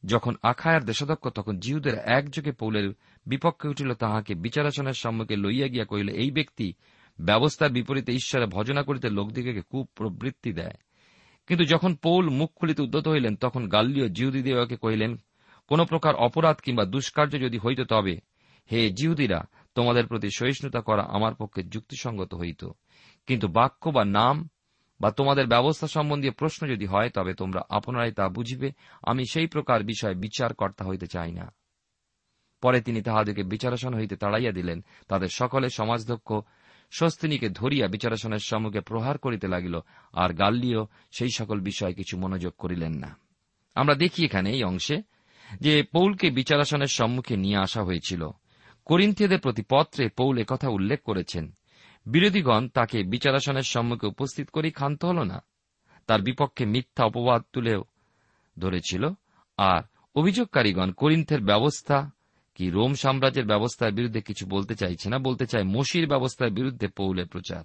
যখন 0.06 0.36
আখায়ার 0.44 0.86
দেশাধ্যক্ষ 0.86 1.28
তখন 1.28 1.60
জিহুদের 1.60 1.94
একযোগে 1.96 2.52
পৌলের 2.52 2.94
বিপক্ষে 3.26 3.70
উঠিল, 3.70 3.94
তাহাকে 3.94 4.36
বিচারাসনের 4.36 4.94
সম্মুখে 4.94 5.36
লইয়া 5.36 5.68
গিয়া 5.68 5.86
কহিল, 5.86 6.10
এই 6.10 6.32
ব্যক্তি 6.32 6.74
ব্যবস্থার 7.22 7.72
বিপরীতে 7.72 8.12
ঈশ্বরে 8.12 8.46
ভজনা 8.46 8.84
করিতে 8.84 9.10
লোকদিগকে 9.10 9.62
কুপ্রবৃত্তি 9.70 10.54
দেয়। 10.54 10.74
কিন্তু 11.48 11.66
যখন 11.66 11.96
পৌল 11.96 12.30
মুখ 12.30 12.52
খুলিতে 12.56 12.82
উদ্যত 12.82 13.08
হইলেন, 13.08 13.36
তখন 13.36 13.68
গাল্লীয় 13.68 14.10
জিহুদিদিওকে 14.10 14.78
কহিলেন, 14.78 15.18
কোন 15.68 15.86
প্রকার 15.86 16.16
অপরাধ 16.16 16.56
কিংবা 16.56 16.86
দুষ্কার্য 16.86 17.40
যদি 17.40 17.58
হইত 17.58 17.82
তবে, 17.82 18.20
হে 18.72 18.90
জিহুদিরা, 18.90 19.44
তোমাদের 19.76 20.08
প্রতি 20.08 20.28
সহিষ্ণুতা 20.36 20.82
করা 20.82 21.04
আমার 21.04 21.36
পক্ষে 21.36 21.64
যুক্তিসঙ্গত 21.64 22.36
হইত। 22.36 22.66
কিন্তু 23.28 23.48
বাক্য 23.48 23.90
বা 23.90 24.06
নাম 24.06 24.50
বা 25.02 25.12
তোমাদের 25.12 25.48
ব্যবস্থা 25.48 25.88
সম্বন্ধীয় 25.88 26.34
প্রশ্ন 26.34 26.68
যদি 26.68 26.86
হয়, 26.86 27.10
তবে 27.10 27.34
তোমরা 27.34 27.62
আপনারাই 27.70 28.12
তা 28.12 28.30
বুঝিবে। 28.30 28.72
আমি 29.02 29.26
সেই 29.26 29.48
প্রকার 29.48 29.84
বিষয়ে 29.84 30.16
বিচার 30.16 30.54
কর্তা 30.54 30.86
হইতে 30.86 31.08
চাই 31.08 31.32
না। 31.32 31.54
পরে 32.62 32.82
তিনি 32.82 33.02
তাহাদেরকে 33.02 33.44
বিচারাসন 33.44 33.94
হইতে 33.94 34.16
তাড়াইয়া 34.16 34.52
দিলেন। 34.52 34.86
তাদের 35.08 35.28
সকলে 35.28 35.70
সমাজদক্ষ 35.70 36.34
স্বস্তিনীকে 36.92 37.50
ধরিয়া 37.50 37.88
বিচারাসনের 37.88 38.40
সম্মুখে 38.40 38.82
প্রহার 38.82 39.18
করিতে 39.18 39.48
লাগিল, 39.48 39.80
আর 40.14 40.34
গাল্লিও 40.34 40.88
সেই 41.12 41.30
সকল 41.30 41.60
বিষয়ে 41.60 41.94
কিছু 41.94 42.18
মনোযোগ 42.18 42.54
করিলেন 42.58 42.94
না। 42.94 43.18
আমরা 43.76 43.96
দেখি 43.96 44.26
এখানে 44.26 44.52
এই 44.52 44.64
অংশে 44.64 45.02
যে 45.62 45.84
পৌলকে 45.84 46.30
বিচারাসনের 46.30 46.88
সম্মুখে 46.88 47.38
নিয়ে 47.38 47.58
আসা 47.58 47.84
হয়েছিল। 47.84 48.30
করিন্থিয়দের 48.86 49.40
প্রতি 49.40 49.64
পত্রে 49.70 50.10
পৌল 50.10 50.38
একথা 50.38 50.70
উল্লেখ 50.70 51.02
করেছেন। 51.02 51.52
বিরোধীগণ 52.06 52.68
তাকে 52.68 53.04
বিচারাসনের 53.04 53.62
সম্মুখে 53.62 54.08
উপস্থিত 54.08 54.50
করেই 54.50 54.72
ক্ষান্ত 54.72 55.06
হল 55.06 55.24
না। 55.24 55.44
তার 56.08 56.22
বিপক্ষে 56.22 56.66
মিথ্যা 56.66 57.06
অপবাদ 57.06 57.42
তুলেও 57.54 57.84
ধরেছিল। 58.60 59.10
আর 59.58 59.82
অভিযোগকারীগণ 60.16 60.92
করিন্থের 60.92 61.42
ব্যবস্থা 61.42 62.12
কি 62.56 62.70
রোম 62.70 62.94
সাম্রাজ্যের 62.94 63.46
ব্যবস্থার 63.46 63.92
বিরুদ্ধে 63.92 64.22
কিছু 64.22 64.46
বলতে 64.46 64.76
চাইছে 64.76 65.10
না? 65.10 65.20
বলতে 65.20 65.46
চায় 65.46 65.64
মসির 65.64 66.08
ব্যবস্থার 66.08 66.50
বিরুদ্ধে 66.50 66.88
পৌলের 66.88 67.28
প্রচার। 67.28 67.64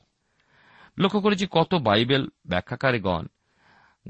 লক্ষ্য 0.98 1.20
করেছি 1.20 1.46
কত 1.50 1.74
বাইবেল 1.74 2.28
ব্যাখ্যাকারীগণ 2.46 3.26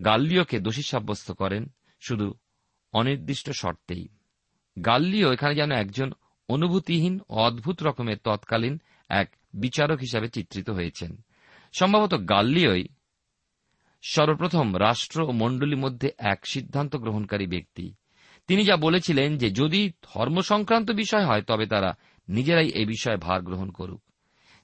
গাল্লিওকে 0.04 0.60
দোষী 0.60 0.82
সাব্যস্ত 0.82 1.32
করেন, 1.32 1.72
শুধু 2.00 2.34
অনির্দিষ্ট 2.92 3.50
শর্তেই। 3.50 4.08
গাল্লিও 4.86 5.32
এখানে 5.32 5.54
যেন 5.54 5.72
একজন 5.72 6.12
অনুভূতিহীন 6.48 7.20
অদ্ভুত 7.28 7.82
রকমের 7.82 8.16
তৎকালীন 8.24 8.80
এক 9.08 9.36
বিচারক 9.54 9.98
হিসাবে 9.98 10.28
চিত্রিত 10.28 10.70
হয়েছেন। 10.70 11.24
সম্ভবত 11.72 12.14
গাল্লিওই 12.28 12.88
সর্বপ্রথম 14.02 14.78
রাষ্ট্র 14.78 15.22
ও 15.22 15.32
মণ্ডলীর 15.32 15.76
মধ্যে 15.76 16.10
এক 16.18 16.46
সিদ্ধান্ত 16.46 16.96
গ্রহণকারী 16.96 17.46
ব্যক্তি। 17.46 17.94
তিনি 18.46 18.64
যা 18.64 18.76
বলেছিলেন 18.76 19.38
যে, 19.38 19.50
যদি 19.50 19.92
ধর্ম 20.14 20.40
সংক্রান্ত 20.40 20.90
বিষয় 20.90 21.24
হয়, 21.26 21.42
তবে 21.42 21.66
তারা 21.66 21.94
নিজেরাই 22.28 22.68
এই 22.68 22.84
বিষয়ে 22.84 23.16
ভার 23.16 23.42
গ্রহণ 23.42 23.70
করুক। 23.70 24.02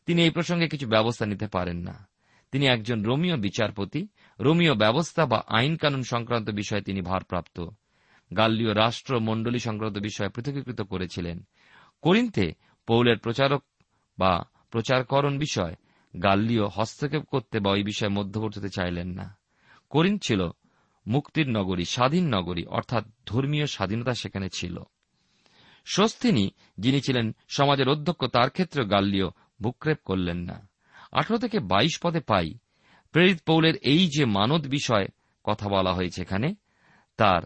তিনি 0.06 0.22
এই 0.22 0.30
প্রসঙ্গে 0.30 0.68
কিছু 0.68 0.88
ব্যবস্থা 0.88 1.26
নিতে 1.26 1.46
পারেন 1.46 1.76
না। 1.76 2.08
তিনি 2.52 2.66
একজন 2.66 3.02
রোমীয় 3.02 3.36
বিচারপতি। 3.36 4.08
রোমীয় 4.40 4.74
ব্যবস্থা 4.74 5.26
বা 5.26 5.42
আইন 5.46 5.76
কানুন 5.76 6.02
সংক্রান্ত 6.02 6.50
বিষয়ে 6.50 6.80
তিনি 6.80 7.00
ভারপ্রাপ্ত। 7.00 7.68
গাল্লীয় 8.36 8.74
রাষ্ট্র 8.74 9.20
মণ্ডলী 9.20 9.58
সংক্রান্ত 9.58 9.98
বিষয়ে 9.98 10.28
পৃথকীকৃত 10.28 10.80
করেছিলেন। 10.80 11.46
করিন্থে 12.02 12.54
পৌলের 12.86 13.18
প্রচারক 13.18 13.64
বা 14.18 14.49
প্রচারকরণ 14.70 15.38
বিষয়, 15.38 15.74
গাল্লীয় 16.22 16.66
হস্তক্ষেপ 16.66 17.24
করতে 17.24 17.60
বা 17.60 17.70
ওই 17.70 17.82
বিষয়ে 17.82 18.08
মধ্যবর্তী 18.08 18.60
হতে 18.60 18.68
চাইলেন 18.68 19.08
না। 19.08 19.38
করিন 19.90 20.18
ছিল 20.18 20.50
মুক্তির 21.06 21.48
নগরী, 21.48 21.84
স্বাধীন 21.84 22.34
নগরী, 22.34 22.64
অর্থাৎ 22.64 23.04
ধর্মীয় 23.26 23.66
স্বাধীনতা 23.66 24.14
সেখানে 24.14 24.48
ছিল। 24.54 24.78
স্বস্তিনী, 25.84 26.50
যিনি 26.78 27.00
ছিলেন 27.00 27.34
সমাজের 27.48 27.88
অধ্যক্ষ, 27.88 28.24
তার 28.24 28.50
ক্ষেত্রে 28.50 28.84
গাল্লীয় 28.84 29.26
ভূক্ষেপ 29.62 29.98
করলেন 30.04 30.38
না। 30.38 30.68
আঠারো 31.12 31.38
থেকে 31.38 31.58
বাইশ 31.60 31.98
পদে 32.02 32.20
পাই। 32.20 32.54
প্রেরিত 33.12 33.38
পৌলের 33.46 33.74
এই 33.76 34.08
যে 34.08 34.24
মানদ 34.24 34.66
বিষয়ে 34.66 35.06
কথা 35.44 35.68
বলা 35.68 35.92
হয়েছে 35.92 36.22
এখানে, 36.22 36.54
তার 37.16 37.42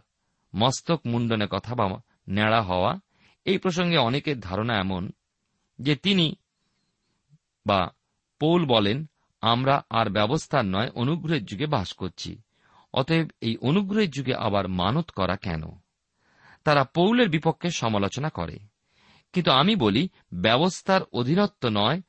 মস্তক 0.54 1.00
মুন্ডনে 1.06 1.46
কথা 1.50 1.74
বা 1.74 2.00
ন্যাড়া 2.28 2.62
হওয়া, 2.62 3.00
এই 3.44 3.58
প্রসঙ্গে 3.58 3.96
অনেকের 3.96 4.40
ধারণা 4.40 4.78
এমন 4.78 5.10
যে 5.78 5.96
তিনি 5.96 6.36
বা 7.66 7.90
পৌল 8.40 8.66
বলেন, 8.66 9.06
আমরা 9.40 9.82
আর 9.90 10.10
ব্যবস্থার 10.10 10.64
নয়, 10.64 10.90
অনুগ্রহের 10.94 11.44
যুগে 11.44 11.66
বাস 11.66 11.92
করছি। 11.92 12.42
অতএব 12.92 13.28
এই 13.40 13.56
অনুগ্রহের 13.56 14.10
যুগে 14.10 14.34
আবার 14.34 14.68
মানত 14.68 15.10
করা 15.10 15.36
কেন? 15.36 15.62
তারা 16.64 16.84
পৌলের 16.84 17.28
বিপক্ষে 17.28 17.70
সমালোচনা 17.70 18.28
করে। 18.28 18.58
কিন্তু 19.32 19.50
আমি 19.50 19.76
বলি, 19.76 20.08
ব্যবস্থার 20.34 21.02
অধীনত্ব 21.12 21.68
নয়, 21.68 22.02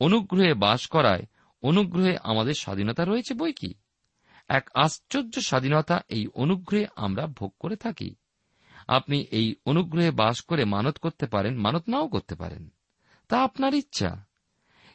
অনুগ্রহে 0.00 0.54
বাস 0.54 0.86
করায়, 0.86 1.26
অনুগ্রহে 1.62 2.16
আমাদের 2.22 2.54
স্বাধীনতা 2.54 3.04
রয়েছে 3.04 3.34
বই 3.34 3.52
কি? 3.52 3.74
এক 4.48 4.70
আশ্চর্য 4.74 5.40
স্বাধীনতা 5.40 6.00
এই 6.08 6.26
অনুগ্রহে 6.26 6.86
আমরা 6.96 7.26
ভোগ 7.26 7.54
করে 7.60 7.76
থাকি। 7.76 8.14
আপনি 8.88 9.26
এই 9.30 9.54
অনুগ্রহে 9.66 10.10
বাস 10.10 10.40
করে 10.40 10.64
মানত 10.64 10.98
করতে 10.98 11.26
পারেন, 11.26 11.58
মানত 11.58 11.88
নাও 11.88 12.08
করতে 12.08 12.34
পারেন। 12.34 12.68
তা 13.28 13.42
আপনার 13.42 13.74
ইচ্ছা। 13.74 14.26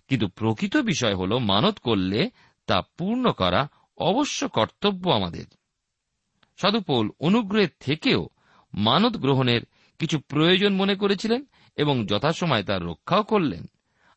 কিন্তু 0.07 0.27
প্রকৃত 0.27 0.77
বিষয় 0.77 1.15
হল 1.15 1.37
মানত 1.37 1.79
করলে 1.79 2.29
তা 2.67 2.81
পূর্ণ 2.81 3.31
করা 3.31 3.67
অবশ্য 3.97 4.47
কর্তব্য 4.47 5.09
আমাদের। 5.09 5.45
সাধুপৌল 6.57 7.09
অনুগ্রহের 7.19 7.69
থেকেও 7.79 8.29
মানত 8.73 9.17
গ্রহণের 9.17 9.61
কিছু 9.99 10.19
প্রয়োজন 10.19 10.73
মনে 10.73 10.95
করেছিলেন 10.95 11.45
এবং 11.75 12.05
যথাসময় 12.05 12.63
তার 12.63 12.85
রক্ষাও 12.85 13.23
করলেন। 13.23 13.65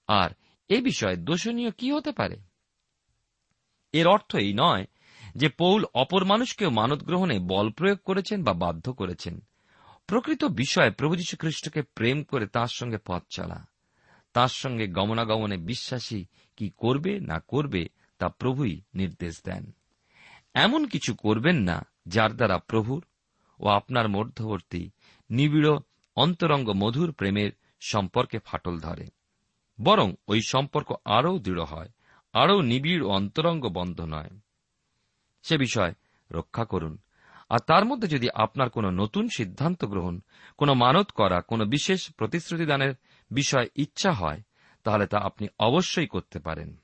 আর 0.08 0.30
এ 0.68 0.80
বিষয়ে 0.80 1.16
দোষণীয় 1.16 1.70
কি 1.70 1.92
হতে 1.92 2.12
পারে? 2.12 2.36
এর 3.92 4.06
অর্থ 4.06 4.36
এই 4.36 4.54
নয় 4.56 4.84
যে 5.36 5.48
পৌল 5.48 5.84
অপর 5.94 6.24
মানুষকেও 6.24 6.70
মানত 6.70 7.02
গ্রহণে 7.02 7.38
বল 7.38 7.70
প্রয়োগ 7.70 7.98
করেছেন 7.98 8.44
বা 8.44 8.52
বাধ্য 8.52 8.92
করেছেন। 8.92 9.40
প্রকৃত 10.06 10.44
বিষয়ে 10.44 10.90
প্রভু 10.90 11.16
যীশু 11.16 11.36
খ্রিস্টকে 11.36 11.82
প্রেম 11.82 12.22
করে 12.22 12.46
তার 12.46 12.66
সঙ্গে 12.66 12.98
পথ 13.06 13.22
চলা। 13.30 13.69
তার 14.32 14.48
সঙ্গে 14.48 14.86
গমনাগমনে 14.88 15.56
বিশ্বাসী 15.56 16.24
কি 16.56 16.70
করবে 16.76 17.20
না 17.20 17.40
করবে 17.40 17.88
তা 18.18 18.28
প্রভুই 18.28 18.82
নির্দেশ 18.94 19.42
দেন। 19.44 19.72
এমন 20.54 20.86
কিছু 20.86 21.14
করবেন 21.14 21.56
না 21.56 21.86
যার 22.06 22.32
দ্বারা 22.32 22.58
প্রভুর 22.58 23.04
ও 23.58 23.68
আপনার 23.68 24.08
মধ্যবর্তী 24.08 24.90
নিবিড়, 25.30 25.68
অন্তরঙ্গ, 26.16 26.70
মধুর 26.70 27.12
প্রেমের 27.12 27.50
সম্পর্কে 27.80 28.38
ফাটল 28.38 28.80
ধরে। 28.80 29.06
বরং 29.82 30.14
ওই 30.28 30.40
সম্পর্ক 30.48 30.92
আরও 31.04 31.38
দৃঢ় 31.38 31.62
হয়, 31.62 31.88
আরও 32.32 32.60
নিবিড়, 32.60 33.06
অন্তরঙ্গ 33.06 33.68
বন্ধন 33.68 34.12
হয় 34.12 34.30
সে 35.42 35.58
বিষয় 35.58 35.94
রক্ষা 36.30 36.64
করুন। 36.64 36.98
আর 37.50 37.58
তার 37.58 37.84
মধ্যে 37.84 38.08
যদি 38.08 38.28
আপনার 38.34 38.70
কোনো 38.70 38.90
নতুন 38.90 39.28
সিদ্ধান্ত 39.36 39.84
গ্রহণ, 39.84 40.20
কোনো 40.56 40.74
মানত 40.74 41.10
করা, 41.10 41.40
কোনো 41.40 41.64
বিশেষ 41.64 42.12
প্রতিশ্রুতি 42.12 42.66
দানের 42.66 42.94
বিষয় 43.30 43.68
ইচ্ছা 43.74 44.12
হয়, 44.12 44.40
তাহলে 44.84 45.06
তা 45.06 45.18
আপনি 45.18 45.48
অবশ্যই 45.58 46.06
করতে 46.06 46.38
পারেন। 46.38 46.76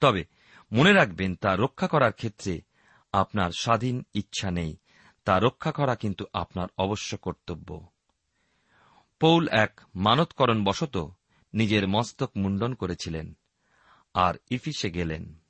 তবে 0.00 0.24
মনে 0.72 0.92
রাখবেন, 0.92 1.36
তা 1.36 1.56
রক্ষা 1.56 1.86
করার 1.86 2.12
ক্ষেত্রে 2.12 2.60
আপনার 3.12 3.50
স্বাধীন 3.50 4.04
ইচ্ছা 4.14 4.50
নেই। 4.50 4.76
তা 5.24 5.38
রক্ষা 5.38 5.72
করা 5.72 5.94
কিন্তু 5.94 6.24
আপনার 6.32 6.68
অবশ্য 6.78 7.16
কর্তব্য। 7.16 7.86
পৌল 9.20 9.48
এক 9.48 9.80
মানতকরণ 9.94 10.64
বশত 10.64 11.08
নিজের 11.54 11.88
মস্তক 11.88 12.30
মুন্ডন 12.36 12.74
করেছিলেন 12.74 13.34
আর 14.14 14.34
ইফিসে 14.50 14.90
গেলেন। 14.90 15.40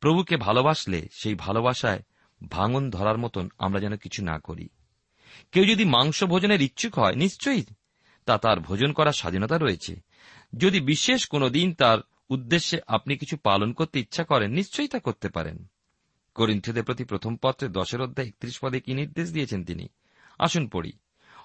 প্রভুকে 0.00 0.36
ভালোবাসলে 0.36 1.08
সেই 1.12 1.34
ভালোবাসায় 1.34 2.02
ভাঙন 2.48 2.90
ধরার 2.90 3.18
মতন 3.18 3.48
আমরা 3.58 3.80
যেন 3.80 3.96
কিছু 3.96 4.24
না 4.24 4.38
করি। 4.38 4.68
কেউ 5.52 5.64
যদি 5.64 5.84
মাংস 5.84 6.24
ভোজনের 6.24 6.60
ইচ্ছুক 6.60 6.98
হয়, 6.98 7.14
নিশ্চয়ই 7.14 7.64
তা 8.28 8.38
তার 8.38 8.60
ভোজন 8.60 8.92
করার 8.92 9.12
স্বাধীনতা 9.12 9.58
রয়েছে। 9.58 10.00
যদি 10.56 10.80
বিশেষ 10.80 11.26
কোনো 11.26 11.50
দিন 11.50 11.74
তার 11.74 11.98
উদ্দেশ্যে 12.30 12.80
আপনি 12.86 13.16
কিছু 13.16 13.36
পালন 13.36 13.72
করতে 13.72 14.00
ইচ্ছা 14.00 14.24
করেন, 14.24 14.50
নিশ্চয়ই 14.50 14.88
তা 14.88 14.98
করতে 14.98 15.28
পারেন। 15.28 15.66
করিন্থীয়দের 16.34 16.84
প্রতি 16.84 17.04
প্রথম 17.04 17.36
পত্রে 17.36 17.68
দশের 17.68 18.00
অধ্যায় 18.00 18.28
একত্রিশ 18.28 18.58
পদে 18.62 18.80
কি 18.80 18.94
নির্দেশ 18.94 19.32
দিয়েছেন 19.32 19.64
তিনি? 19.64 19.88
আসুন 20.38 20.68
পড়ি। 20.68 20.92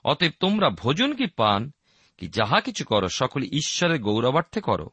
অতএব 0.04 0.32
তোমরা 0.40 0.70
ভোজন 0.70 1.14
কি 1.14 1.26
পান, 1.28 1.72
কি 2.18 2.28
যাহা 2.28 2.62
কিছু 2.62 2.86
করো, 2.86 3.08
সকলে 3.10 3.46
ঈশ্বরের 3.46 4.02
গৌরবার্থে 4.02 4.62
করো। 4.62 4.90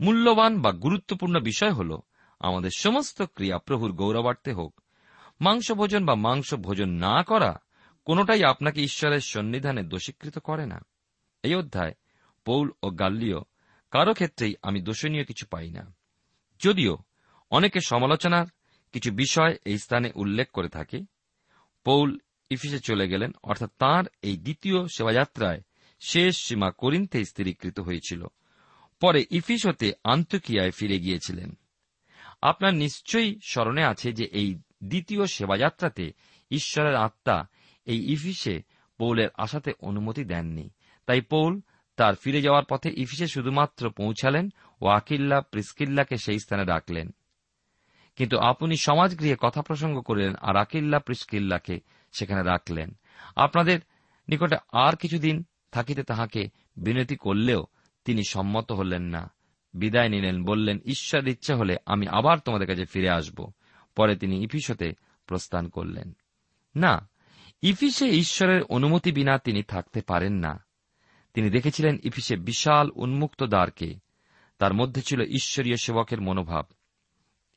মূল্যবান 0.00 0.60
বা 0.62 0.72
গুরুত্বপূর্ণ 0.72 1.40
বিষয় 1.40 1.72
হল, 1.72 1.98
আমাদের 2.40 2.70
সমস্ত 2.78 3.22
ক্রিয়া 3.22 3.58
প্রভুর 3.58 3.92
গৌরবার্থে 3.92 4.52
হোক। 4.52 4.80
মাংস 5.40 5.72
ভোজন 5.72 6.06
বা 6.06 6.14
মাংস 6.14 6.54
ভোজন 6.54 6.88
না 6.88 7.22
করা 7.22 7.60
কোনোটাই 8.04 8.44
আপনাকে 8.44 8.82
ঈশ্বরের 8.82 9.20
সন্নিধানে 9.20 9.82
দোষীকৃত 9.82 10.38
করে 10.38 10.66
না। 10.66 10.84
এই 11.42 11.54
অধ্যায় 11.54 11.94
পৌল 12.44 12.70
ও 12.82 12.90
গাল্লিও 12.90 13.44
কারও 13.90 14.14
ক্ষেত্রেই 14.14 14.54
আমি 14.62 14.82
দোষণীয় 14.82 15.24
কিছু 15.24 15.46
পাই 15.50 15.70
না। 15.70 15.94
যদিও 16.64 16.98
অনেকে 17.50 17.80
সমালোচনার 17.80 18.46
কিছু 18.92 19.12
বিষয় 19.12 19.56
এই 19.64 19.78
স্থানে 19.78 20.12
উল্লেখ 20.14 20.50
করে 20.50 20.68
থাকে। 20.68 21.00
পৌল 21.84 22.18
ইফিসে 22.50 22.78
চলে 22.78 23.08
গেলেন, 23.08 23.32
অর্থাৎ 23.42 23.70
তাঁর 23.78 24.08
এই 24.22 24.36
দ্বিতীয় 24.36 24.86
সেবাযাত্রায় 24.86 25.60
শেষ 26.00 26.36
সীমা 26.36 26.70
করিন্থে 26.70 27.24
স্থিরীকৃত 27.24 27.80
হয়েছিল। 27.80 28.26
পরে 29.00 29.26
ইফিস 29.30 29.66
হতে 29.66 29.92
আন্তকিয়ায় 30.04 30.70
ফিরে 30.70 31.00
গিয়েছিলেন। 31.00 31.58
আপনার 32.42 32.74
নিশ্চয়ই 32.74 33.40
স্মরণে 33.48 33.84
আছে 33.84 34.12
যে 34.12 34.24
এই 34.24 34.54
দ্বিতীয় 34.84 35.26
সেবাযাত্রাতে 35.26 36.12
ঈশ্বরের 36.50 36.94
আত্মা 36.94 37.46
এই 37.84 38.12
ইফিসে 38.12 38.62
পৌলের 38.98 39.28
আশাতে 39.34 39.72
অনুমতি 39.80 40.24
দেননি। 40.24 40.70
তাই 41.06 41.20
পৌল 41.20 41.60
তার 41.96 42.14
ফিরে 42.14 42.42
যাওয়ার 42.42 42.64
পথে 42.70 42.90
ইফিসে 42.96 43.26
শুধুমাত্র 43.26 43.90
পৌঁছালেন 43.90 44.48
ও 44.80 44.86
আকিল্লা 44.86 45.40
প্রিস্কিল্লাকে 45.40 46.16
সেই 46.16 46.38
স্থানে 46.38 46.64
ডাকলেন। 46.64 47.10
কিন্তু 48.16 48.38
আপনি 48.38 48.76
সমাজগৃহে 48.76 49.36
কথা 49.40 49.62
প্রসঙ্গ 49.62 50.00
করলেন 50.00 50.34
আর 50.40 50.56
আকিল্লা 50.56 50.98
প্রিস্কিল্লাকে 50.98 51.80
সেখানে 52.12 52.42
রাখলেন। 52.42 52.98
আপনাদের 53.36 53.80
নিকটে 54.28 54.56
আর 54.72 54.96
কিছুদিন 54.96 55.44
থাকিতে 55.72 56.02
তাহাকে 56.02 56.48
বিনতি 56.76 57.16
করলেও 57.16 57.66
তিনি 58.04 58.22
সম্মত 58.28 58.72
হলেন 58.72 59.02
না। 59.02 59.32
বিদায় 59.74 60.08
নিলেন, 60.08 60.44
বললেন 60.44 60.78
ঈশ্বর 60.84 61.28
ইচ্ছা 61.28 61.56
হলে 61.56 61.76
আমি 61.86 62.08
আবার 62.08 62.38
তোমাদের 62.38 62.66
কাছে 62.66 62.84
ফিরে 62.84 63.10
আসব। 63.10 63.52
পরে 63.96 64.16
তিনি 64.16 64.44
ইফিসতে 64.44 64.92
প্রস্থান 65.26 65.68
করলেন। 65.68 66.16
না, 66.76 67.08
ইফিসে 67.62 68.06
ঈশ্বরের 68.06 68.62
অনুমতি 68.62 69.12
বিনা 69.12 69.38
তিনি 69.38 69.62
থাকতে 69.62 70.02
পারেন 70.06 70.32
না। 70.32 70.64
তিনি 71.34 71.50
দেখেছিলেন 71.50 71.98
ইফিসে 72.04 72.36
বিশাল 72.36 72.90
উন্মুক্ত 72.94 73.42
দ্বারকে। 73.42 73.94
তার 74.58 74.74
মধ্যে 74.74 75.02
ছিল 75.02 75.20
ঈশ্বরীয় 75.20 75.76
সেবকের 75.76 76.20
মনোভাব। 76.20 76.66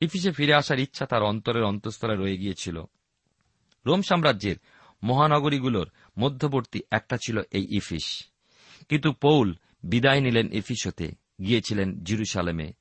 ইফিসে 0.01 0.31
ফিরে 0.31 0.53
আসার 0.53 0.79
ইচ্ছা 0.79 1.05
তার 1.05 1.23
অন্তরের 1.23 1.63
অন্তঃস্থলে 1.63 2.15
রয়ে 2.15 2.38
গিয়েছিল। 2.38 2.83
রোম 3.85 4.01
সাম্রাজ্যের 4.01 4.55
মহানগরীগুলোর 5.03 5.89
মধ্যবর্তী 6.19 6.81
একটা 6.91 7.17
ছিল 7.17 7.41
এই 7.51 7.67
ইফিস। 7.77 8.27
কিন্তু 8.89 9.13
পৌল 9.13 9.55
বিদায় 9.83 10.21
নিলেন 10.21 10.53
ইফিসতে 10.53 11.15
গিয়েছিলেন 11.41 12.03
জিরুসালেমে। 12.03 12.73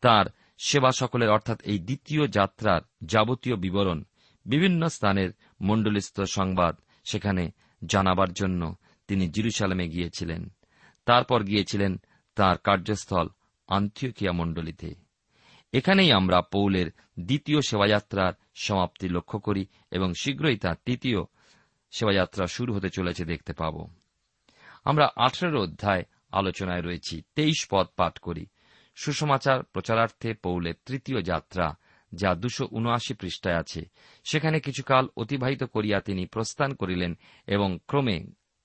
তার 0.00 0.26
সেবা 0.58 0.92
সকলের, 0.92 1.30
অর্থাৎ 1.30 1.62
এই 1.62 1.78
দ্বিতীয় 1.78 2.28
যাত্রার 2.28 2.80
যাবতীয় 3.04 3.56
বিবরণ 3.56 4.04
বিভিন্ন 4.46 4.88
স্থানের 4.88 5.30
মণ্ডলিস্থ 5.60 6.20
সংবাদ 6.20 6.76
সেখানে 7.04 7.50
জানাবার 7.86 8.32
জন্য 8.32 8.76
তিনি 9.10 9.28
জিরুসালামে 9.28 9.88
গিয়েছিলেন। 9.88 10.42
তারপর 11.06 11.42
গিয়েছিলেন 11.42 12.00
তার 12.34 12.56
কার্যস্থল 12.58 13.28
আন্থিয়কিয়া 13.68 14.32
মণ্ডলীতে। 14.32 14.94
এখানেই 15.72 16.12
আমরা 16.12 16.40
পৌলের 16.40 16.88
দ্বিতীয় 17.20 17.60
সেবাযাত্রার 17.60 18.32
সমাপ্তি 18.54 19.08
লক্ষ্য 19.08 19.38
করি 19.38 19.66
এবং 19.90 20.14
শীঘ্রই 20.14 20.56
তার 20.56 20.76
তৃতীয় 20.84 21.20
সেবাযাত্রা 21.90 22.46
শুরু 22.46 22.74
হতে 22.74 22.88
চলেছে 22.88 23.24
দেখতে 23.24 23.52
পাব। 23.52 23.90
আমরা 24.84 25.06
আঠেরো 25.16 25.62
অধ্যায় 25.62 26.04
আলোচনায় 26.32 26.82
রয়েছি, 26.82 27.22
তেইশ 27.34 27.66
পদ 27.70 27.86
পাঠ 27.96 28.18
করি। 28.18 28.46
সুসমাচার 28.94 29.62
প্রচারার্থে 29.62 30.34
পৌলের 30.34 30.74
তৃতীয় 30.86 31.22
যাত্রা, 31.22 31.74
যা 32.12 32.34
দুশো 32.34 32.68
উনআশি 32.70 33.14
পৃষ্ঠায় 33.14 33.58
আছে। 33.58 33.82
সেখানে 34.24 34.60
কিছুকাল 34.60 35.08
অতিবাহিত 35.16 35.62
করিয়া 35.64 36.00
তিনি 36.00 36.26
প্রস্থান 36.26 36.74
করিলেন 36.74 37.18
এবং 37.46 37.78
ক্রমে 37.86 38.16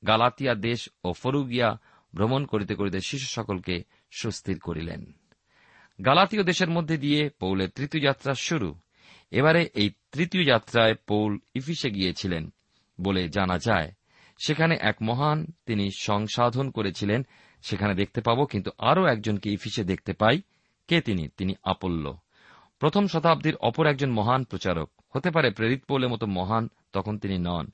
গালাতিয়া 0.08 0.56
দেশ 0.56 0.90
ও 1.04 1.14
ফরুগিয়া 1.14 1.80
ভ্রমণ 2.16 2.46
করিতে 2.46 2.76
করিতে 2.76 3.02
শিশু 3.02 3.26
সকলকে 3.26 3.84
সুস্থির 4.12 4.60
করিলেন। 4.60 5.06
গালাতীয় 6.06 6.44
দেশের 6.44 6.70
মধ্যে 6.70 6.98
দিয়ে 6.98 7.30
পৌলের 7.30 7.70
তৃতীয় 7.70 8.04
যাত্রা 8.04 8.34
শুরু। 8.34 8.76
এবারে 9.32 9.70
এই 9.74 9.90
তৃতীয় 10.12 10.44
যাত্রায় 10.44 10.94
পৌল 11.08 11.38
ইফিসে 11.56 11.90
গিয়েছিলেন 11.90 12.54
বলে 13.02 13.30
জানা 13.30 13.58
যায়। 13.58 13.92
সেখানে 14.46 14.78
এক 14.82 14.96
মহান 15.02 15.46
তিনি 15.66 15.90
সংসাধন 16.00 16.70
করেছিলেন। 16.70 17.26
সেখানে 17.62 17.96
দেখতে 17.96 18.22
পাব, 18.22 18.46
কিন্তু 18.46 18.72
আরও 18.78 19.06
একজনকে 19.06 19.50
ইফিসে 19.50 19.84
দেখতে 19.84 20.14
পাই। 20.14 20.42
কে 20.88 21.02
তিনি? 21.02 21.28
তিনি 21.28 21.54
আপল্ল। 21.64 22.14
প্রথম 22.80 23.08
শতাব্দীর 23.08 23.56
অপর 23.56 23.88
একজন 23.88 24.12
মহান 24.12 24.44
প্রচারক। 24.44 24.92
হতে 25.16 25.32
পারে 25.32 25.52
প্রেরিত 25.52 25.84
পৌলের 25.86 26.10
মতো 26.10 26.28
মহান 26.28 26.70
তখন 26.94 27.18
তিনি 27.18 27.38
নন। 27.38 27.68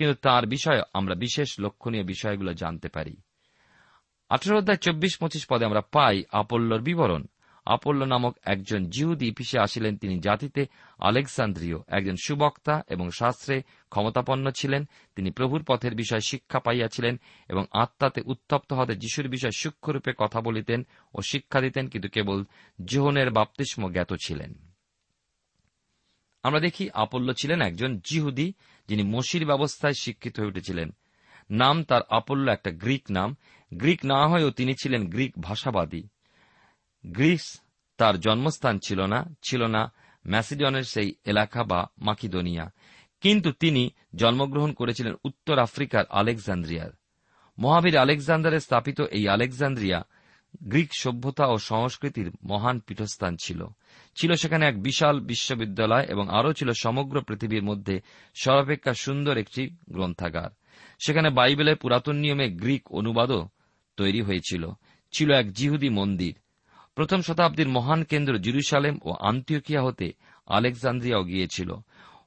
কিন্তু 0.00 0.16
তার 0.22 0.46
বিষয়ে 0.46 0.82
আমরা 0.92 1.14
বিশেষ 1.14 1.60
লক্ষণীয় 1.60 2.04
বিষয়গুলো 2.04 2.54
জানতে 2.54 2.88
পারি। 2.88 3.16
আঠেরো 4.30 4.58
অধ্যায় 4.58 4.78
চব্বিশ 4.78 5.16
পঁচিশ 5.16 5.46
পদে 5.46 5.64
আমরা 5.64 5.80
পাই 5.80 6.24
আপল্লর 6.32 6.80
বিবরণ। 6.80 7.24
আপল্ল 7.66 8.04
নামক 8.04 8.36
একজন 8.46 8.84
জিহুদি 8.84 9.30
পিছে 9.30 9.60
আসিলেন। 9.60 9.96
তিনি 9.96 10.18
জাতিতে 10.18 10.66
আলেকসান্দ্রীয় 10.98 11.78
একজন 11.88 12.16
সুবক্তা 12.24 12.82
এবং 12.88 13.10
শাস্ত্রে 13.10 13.62
ক্ষমতাপন্ন 13.90 14.50
ছিলেন। 14.50 14.88
তিনি 15.16 15.30
প্রভুর 15.30 15.64
পথের 15.68 15.94
বিষয়ে 15.94 16.26
শিক্ষা 16.26 16.58
পাইয়াছিলেন 16.58 17.20
এবং 17.48 17.64
আত্মাতে 17.72 18.20
উত্তপ্ত 18.26 18.72
হতে 18.72 18.94
যিশুর 18.94 19.28
বিষয়ে 19.28 19.58
সূক্ষ্মরূপে 19.58 20.12
কথা 20.18 20.40
বলিতেন 20.40 20.86
ও 21.14 21.22
শিক্ষা 21.22 21.60
দিতেন, 21.60 21.88
কিন্তু 21.88 22.08
কেবল 22.08 22.44
জোহনের 22.84 23.30
বাপ্তিস্ম 23.30 23.90
জ্ঞাত 23.90 24.14
ছিলেন। 24.24 24.54
আমরা 26.42 26.60
দেখি 26.60 26.90
আপল্ল 26.94 27.32
ছিলেন 27.32 27.60
একজন 27.60 28.00
জিহুদি 28.04 28.52
যিনি 28.90 29.02
মসির 29.02 29.46
ব্যবস্থায় 29.46 29.92
শিক্ষিত 29.92 30.40
হয়ে 30.40 30.48
উঠেছিলেন। 30.48 30.90
নাম 31.50 31.84
তার 31.84 32.02
আপল্ল 32.08 32.48
একটা 32.48 32.70
গ্রিক 32.70 33.02
নাম। 33.10 33.36
গ্রিক 33.74 34.04
না 34.04 34.28
হয়েও 34.28 34.50
তিনি 34.50 34.74
ছিলেন 34.82 35.08
গ্রিক 35.08 35.32
ভাষাবাদী। 35.40 36.08
গ্রিস 37.06 37.60
তার 37.96 38.20
জন্মস্থান 38.20 38.78
ছিল 38.86 39.06
না 39.06 39.34
ছিল 39.42 39.66
না 39.66 39.92
ম্যাসিডনের 40.26 40.82
সেই 40.82 41.14
এলাকা 41.24 41.64
বা 41.64 41.86
মাকিদোনিয়া। 41.98 42.70
কিন্তু 43.20 43.52
তিনি 43.52 43.90
জন্মগ্রহণ 44.16 44.72
করেছিলেন 44.72 45.14
উত্তর 45.24 45.58
আফ্রিকার 45.58 46.04
আলেকজান্দ্রিয়ার 46.10 46.90
মহাবীর 47.58 47.96
আলেকজান্ডারে 47.96 48.60
স্থাপিত 48.60 49.00
এই 49.00 49.28
আলেকজান্দ্রিয়া 49.28 50.04
গ্রিক 50.62 50.90
সভ্যতা 50.92 51.46
ও 51.46 51.58
সংস্কৃতির 51.58 52.30
মহান 52.44 52.80
পীঠস্থান 52.80 53.36
ছিল। 53.44 53.66
ছিল 54.16 54.34
সেখানে 54.34 54.66
এক 54.66 54.82
বিশাল 54.82 55.20
বিশ্ববিদ্যালয় 55.20 56.04
এবং 56.04 56.28
আরও 56.30 56.52
ছিল 56.52 56.72
সমগ্র 56.72 57.20
পৃথিবীর 57.20 57.62
মধ্যে 57.62 58.00
সর্বাপেক্ষা 58.34 58.94
সুন্দর 58.94 59.36
একটি 59.36 59.70
গ্রন্থাগার। 59.90 60.50
সেখানে 61.06 61.30
বাইবেলের 61.30 61.76
পুরাতন 61.76 62.16
নিয়মে 62.16 62.50
গ্রিক 62.50 62.92
অনুবাদও 62.92 63.48
তৈরি 63.96 64.22
হয়েছিল। 64.22 64.70
ছিল 65.12 65.30
এক 65.30 65.52
জিহুদি 65.52 65.88
মন্দির। 65.88 66.34
প্রথম 66.94 67.22
শতাব্দীর 67.22 67.68
মহান 67.68 68.04
কেন্দ্র 68.04 68.38
জিরুসালেম 68.38 68.98
ও 69.02 69.12
আন্তিওকিয়া 69.12 69.82
হতে 69.82 70.12
আলেকজান্দ্রিয়াও 70.46 71.24
গিয়েছিল। 71.24 71.74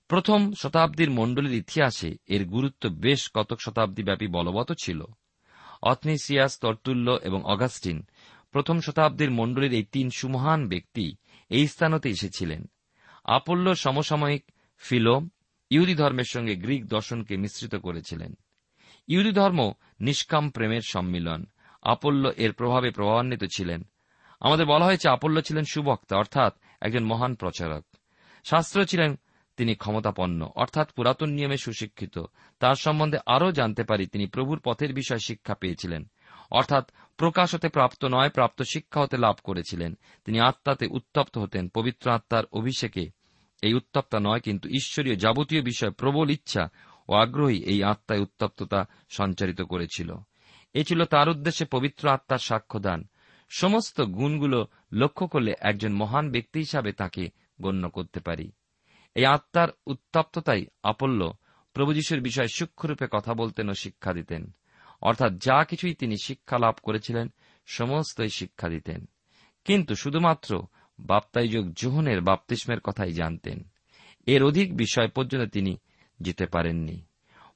প্রথম 0.07 0.53
শতাব্দীর 0.53 1.11
মণ্ডলীর 1.11 1.53
ইতিহাসে 1.53 2.15
এর 2.27 2.45
গুরুত্ব 2.45 2.89
বেশ 2.89 3.29
কতক 3.33 3.57
শতাব্দী 3.59 4.03
ব্যাপী 4.03 4.27
বলবৎ 4.27 4.71
ছিল। 4.79 5.03
অথনিসিয়াস 5.83 6.59
তর্তুল্য 6.59 7.19
এবং 7.23 7.43
অগাস্টিন 7.43 8.05
প্রথম 8.51 8.79
শতাব্দীর 8.79 9.31
মণ্ডলীর 9.31 9.73
এই 9.73 9.83
তিন 9.83 10.09
সুমহান 10.09 10.67
ব্যক্তি 10.67 11.15
এই 11.49 11.67
স্থানতে 11.67 12.09
এসেছিলেন। 12.09 12.65
আপল্য 13.25 13.75
সমসাময়িক 13.75 14.45
ফিলো 14.77 15.21
ইহুদি 15.69 15.95
ধর্মের 15.95 16.23
সঙ্গে 16.23 16.55
গ্রিক 16.55 16.87
দর্শনকে 16.87 17.37
মিশ্রিত 17.37 17.75
করেছিলেন। 17.75 18.33
ইহুদি 19.07 19.31
ধর্ম 19.31 19.73
নিষ্কাম 19.99 20.49
প্রেমের 20.49 20.81
সম্মিলন। 20.87 21.45
আপল্য 21.83 22.31
এর 22.37 22.53
প্রভাবে 22.53 22.91
প্রভাবান্বিত 22.91 23.43
ছিলেন। 23.43 23.83
আমাদের 24.39 24.65
বলা 24.65 24.85
হয়েছে, 24.85 25.09
আপল্য 25.09 25.41
ছিলেন 25.41 25.63
সুবক্তা, 25.63 26.17
অর্থাৎ 26.17 26.55
একজন 26.81 27.03
মহান 27.03 27.35
প্রচারক। 27.35 27.85
শাস্ত্র 28.43 28.85
ছিলেন 28.85 29.19
তিনি 29.57 29.75
ক্ষমতাপন্ন, 29.75 30.51
অর্থাৎ 30.55 30.91
পুরাতন 30.91 31.29
নিয়মে 31.29 31.57
সুশিক্ষিত। 31.57 32.19
তার 32.59 32.75
সম্বন্ধে 32.75 33.17
আরও 33.25 33.51
জানতে 33.51 33.83
পারি 33.83 34.07
তিনি 34.07 34.25
প্রভুর 34.25 34.59
পথের 34.59 34.93
বিষয়ে 34.93 35.19
শিক্ষা 35.19 35.53
পেয়েছিলেন, 35.53 36.09
অর্থাৎ 36.51 36.91
প্রকাশ 37.17 37.55
হতে 37.55 37.69
প্রাপ্ত 37.69 38.05
নয়, 38.05 38.29
প্রাপ্ত 38.29 38.61
শিক্ষা 38.61 39.01
হতে 39.01 39.17
লাভ 39.17 39.35
করেছিলেন। 39.43 39.97
তিনি 40.25 40.39
আত্মাতে 40.39 40.87
উত্তপ্ত 40.87 41.37
হতেন, 41.37 41.69
পবিত্র 41.69 42.11
আত্মার 42.11 42.43
অভিষেকে। 42.51 43.09
এই 43.61 43.73
উত্তপ্তা 43.73 44.19
নয়, 44.19 44.39
কিন্তু 44.39 44.69
ঈশ্বরীয় 44.69 45.15
যাবতীয় 45.15 45.61
বিষয় 45.61 45.89
প্রবল 45.89 46.29
ইচ্ছা 46.29 46.67
ও 47.09 47.13
আগ্রহী 47.13 47.63
এই 47.63 47.83
আত্মায় 47.83 48.21
উত্তপ্ততা 48.21 48.85
সঞ্চারিত 49.09 49.61
করেছিল। 49.61 50.15
এ 50.73 50.83
ছিল 50.83 51.05
তার 51.05 51.29
উদ্দেশ্যে 51.29 51.65
পবিত্র 51.65 52.09
আত্মার 52.09 52.37
সাক্ষ্যদান 52.37 53.03
সমস্ত 53.49 54.01
গুণগুলো 54.01 54.67
লক্ষ্য 54.91 55.27
করলে 55.27 55.53
একজন 55.59 55.93
মহান 55.93 56.31
ব্যক্তি 56.31 56.59
হিসাবে 56.59 56.91
তাকে 56.91 57.29
গণ্য 57.61 57.89
করতে 57.89 58.19
পারি। 58.19 58.51
এই 59.15 59.25
আত্মার 59.25 59.67
উত্তপ্ততাই 59.87 60.65
আপল্য। 60.83 61.33
প্রভু 61.73 61.93
যিশুর 61.93 62.19
বিষয়ে 62.19 62.47
সূক্ষ্মরূপে 62.47 63.07
কথা 63.11 63.33
বলতেন 63.33 63.69
ও 63.69 63.73
শিক্ষা 63.73 64.13
দিতেন। 64.13 64.55
অর্থাৎ 65.01 65.33
যা 65.33 65.63
কিছুই 65.63 65.93
তিনি 65.93 66.15
শিক্ষা 66.23 66.57
লাভ 66.57 66.75
করেছিলেন, 66.83 67.33
সমস্তই 67.65 68.29
শিক্ষা 68.29 68.69
দিতেন। 68.69 69.05
কিন্তু 69.65 69.95
শুধুমাত্র 69.95 70.61
বাপ্তাইযোগ 70.99 71.73
জোহনের 71.73 72.21
বাপ্তিস্মের 72.21 72.79
কথাই 72.79 73.13
জানতেন। 73.13 73.71
এর 74.25 74.43
অধিক 74.43 74.77
বিষয় 74.77 75.07
পর্যন্ত 75.07 75.53
তিনি 75.53 75.79
যেতে 76.19 76.45
পারেননি। 76.45 77.05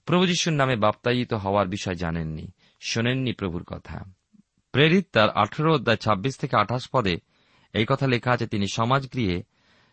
প্রভু 0.06 0.26
যিশুর 0.26 0.54
নামে 0.54 0.76
বাপ্তায়িত 0.76 1.34
হওয়ার 1.34 1.68
বিষয় 1.68 1.96
জানেননি, 1.96 2.52
শোনেননি 2.82 3.32
প্রভুর 3.32 3.64
কথা। 3.64 4.04
প্রেরিত 4.72 5.08
তার 5.12 5.30
আঠেরো 5.30 5.76
অধ্যায় 5.76 5.98
ছাব্বিশ 5.98 6.38
থেকে 6.38 6.58
আঠাশ 6.58 6.90
পদে 6.90 7.18
এই 7.74 7.86
কথা 7.90 8.08
লেখা 8.08 8.32
আছে, 8.32 8.48
তিনি 8.48 8.66
সমাজগৃহে 8.74 9.44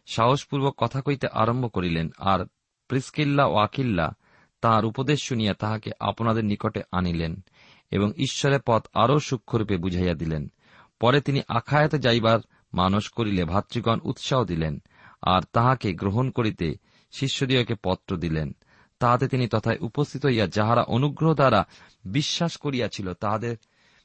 সাহসপূর্বক 0.07 0.75
কথা 0.77 1.01
কইতে 1.01 1.27
আরম্ভ 1.27 1.71
করিলেন, 1.73 2.11
আর 2.19 2.47
প্রিস্কিল্লা 2.89 3.47
ও 3.47 3.57
আকিল্লা 3.57 4.15
তাহার 4.61 4.85
উপদেশ 4.85 5.23
শুনিয়া 5.23 5.55
তাহাকে 5.55 5.91
আপনাদের 6.01 6.45
নিকটে 6.45 6.83
আনিলেন 6.93 7.45
এবং 7.91 8.13
ঈশ্বরের 8.17 8.61
পথ 8.67 8.87
আরও 8.95 9.19
সূক্ষ্মরূপে 9.19 9.77
বুঝাইয়া 9.77 10.15
দিলেন। 10.15 10.53
পরে 11.01 11.21
তিনি 11.21 11.41
আখায়াতে 11.49 11.99
যাইবার 11.99 12.39
মানস 12.75 13.09
করিলে 13.09 13.45
ভাতৃগণ 13.45 13.99
উৎসাহ 14.05 14.45
দিলেন, 14.45 14.83
আর 15.23 15.43
তাহাকে 15.53 15.93
গ্রহণ 15.93 16.31
করিতে 16.31 16.75
শিষ্যদিওকে 17.13 17.75
পত্র 17.75 18.17
দিলেন। 18.17 18.53
তাহাতে 18.99 19.29
তিনি 19.29 19.49
তথায় 19.49 19.79
উপস্থিত 19.81 20.27
হইয়া 20.27 20.47
যাহারা 20.47 20.83
অনুগ্রহ 20.83 21.35
দ্বারা 21.35 21.67
বিশ্বাস 22.05 22.57
করিয়াছিল 22.57 23.15
তাহাদের 23.15 23.57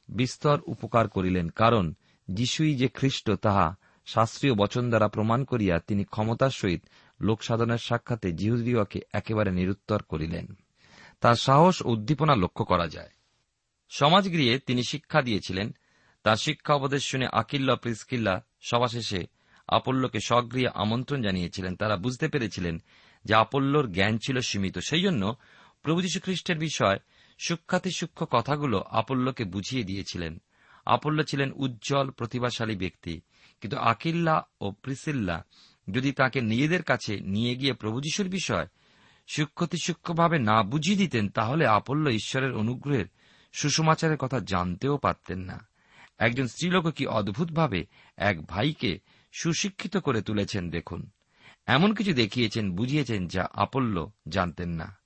বিস্তর 0.08 0.58
উপকার 0.66 1.08
করিলেন, 1.08 1.48
কারণ 1.48 1.94
যিশুই 2.28 2.74
যে 2.74 2.88
খ্রিস্ট, 2.88 3.30
তাহা 3.30 3.76
শাস্ত্রীয় 4.12 4.54
বচন 4.54 4.88
দ্বারা 4.88 5.08
প্রমাণ 5.08 5.44
করিয়া 5.44 5.78
তিনি 5.78 6.04
ক্ষমতার 6.04 6.50
সহিত 6.50 6.82
লোকসাধনের 7.20 7.78
সাক্ষাতে 7.78 8.32
জিহুদীয়কে 8.32 9.00
একেবারে 9.12 9.50
নিরুত্তর 9.50 10.02
করিলেন। 10.02 10.46
তার 11.20 11.34
সাহস 11.34 11.82
ও 11.82 11.90
উদ্দীপনা 11.90 12.34
লক্ষ্য 12.34 12.64
করা 12.64 12.88
যায়। 12.88 13.10
সমাজগৃহে 13.90 14.58
তিনি 14.58 14.82
শিক্ষা 14.82 15.22
দিয়েছিলেন। 15.22 15.74
তার 16.22 16.36
শিক্ষা 16.36 16.74
উপদেশ 16.74 17.04
শুনে 17.04 17.26
আকিল্লা 17.32 17.76
প্রিসকিল্লা 17.76 18.44
সভা 18.62 18.88
শেষে 18.88 19.26
আপল্লকে 19.68 20.20
স্বগৃহে 20.20 20.68
আমন্ত্রণ 20.74 21.22
জানিয়েছিলেন। 21.22 21.76
তারা 21.76 21.96
বুঝতে 21.96 22.28
পেরেছিলেন 22.28 22.82
যে 23.24 23.34
আপল্লর 23.34 23.92
জ্ঞান 23.92 24.18
ছিল 24.18 24.40
সীমিত। 24.40 24.78
সেই 24.78 25.02
জন্য 25.02 25.36
প্রভু 25.82 26.00
খ্রিস্টের 26.22 26.58
বিষয় 26.58 26.98
সূক্ষাতি 27.38 27.90
সূক্ষ্ম 27.90 28.26
কথাগুলো 28.30 28.84
আপল্লকে 28.90 29.44
বুঝিয়ে 29.44 29.84
দিয়েছিলেন। 29.84 30.38
আপল্ল 30.86 31.22
ছিলেন 31.22 31.52
উজ্জ্বল, 31.54 32.10
প্রতিভাশালী 32.10 32.76
ব্যক্তি। 32.76 33.20
কিন্তু 33.60 33.76
আকিল্লা 33.76 34.46
ও 34.60 34.70
প্রিসিল্লা 34.70 35.44
যদি 35.90 36.12
তাকে 36.12 36.40
নিজেদের 36.40 36.82
কাছে 36.82 37.20
নিয়ে 37.20 37.56
গিয়ে 37.56 37.72
প্রভু 37.72 38.00
যিশুর 38.00 38.28
বিষয় 38.28 38.68
সূক্ষ্মতি 39.28 39.76
সূক্ষ্মভাবে 39.82 40.38
না 40.38 40.62
বুঝিয়ে 40.62 40.96
দিতেন, 40.96 41.28
তাহলে 41.28 41.66
আপল্য 41.66 42.10
ঈশ্বরের 42.10 42.52
অনুগ্রহের 42.52 43.06
সুষমাচারের 43.52 44.16
কথা 44.16 44.40
জানতেও 44.40 44.96
পারতেন 44.96 45.38
না। 45.38 45.68
একজন 46.18 46.46
স্ত্রীলোক 46.46 46.86
কি 46.86 47.06
অদ্ভুতভাবে 47.06 47.86
এক 48.16 48.46
ভাইকে 48.46 49.00
সুশিক্ষিত 49.32 49.96
করে 49.96 50.22
তুলেছেন 50.22 50.70
দেখুন। 50.70 51.10
এমন 51.66 51.94
কিছু 51.94 52.12
দেখিয়েছেন, 52.12 52.72
বুঝিয়েছেন 52.72 53.28
যা 53.28 53.48
আপল্য 53.52 54.12
জানতেন 54.28 54.68
না। 54.68 54.96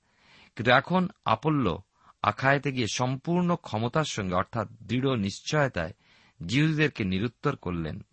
কিন্তু 0.55 0.71
এখন 0.71 1.07
আপল্য 1.25 1.83
আখায়েতে 2.21 2.71
গিয়ে 2.71 2.87
সম্পূর্ণ 2.93 3.55
ক্ষমতার 3.55 4.03
সঙ্গে, 4.03 4.35
অর্থাৎ 4.35 4.67
দৃঢ় 4.83 5.17
নিশ্চয়তায় 5.17 5.93
জিহুদীদেরকে 6.45 7.03
নিরুত্তর 7.03 7.55
করলেন। 7.55 8.05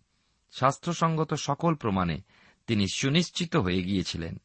শাস্ত্রসঙ্গত 0.59 1.33
সকল 1.33 1.75
প্রমাণে 1.75 2.21
তিনি 2.67 2.87
সুনিশ্চিত 2.87 3.55
হয়ে 3.55 3.83
গিয়েছিলেন। 3.83 4.41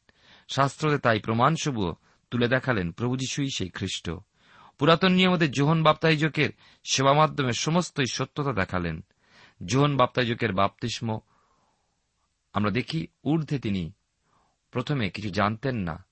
শাস্ত্রতে 0.47 0.97
তাই 0.97 1.19
প্রমাণসবুও 1.19 1.95
তুলে 2.31 2.47
দেখালেন 2.47 2.91
প্রভু 2.91 3.17
যিশুই 3.17 3.47
সেই 3.55 3.69
খ্রিস্ট। 3.69 4.11
পুরাতন 4.79 5.11
নিয়মতে 5.11 5.47
জোহন 5.47 5.83
বাপ্তাইজকের 5.83 6.49
সেবা 6.91 7.13
মাধ্যমে 7.13 7.53
সমস্তই 7.53 8.05
সত্যতা 8.11 8.53
দেখালেন। 8.53 9.05
জোহন 9.65 9.97
বাপ্তাইজকের 9.97 10.53
বাপ্তিস্ম 10.53 11.19
আমরা 12.53 12.71
দেখি 12.71 13.07
ঊর্ধ্বে 13.23 13.59
তিনি 13.59 13.93
প্রথমে 14.71 15.09
কিছু 15.09 15.29
জানতেন 15.29 15.75
না। 15.75 16.05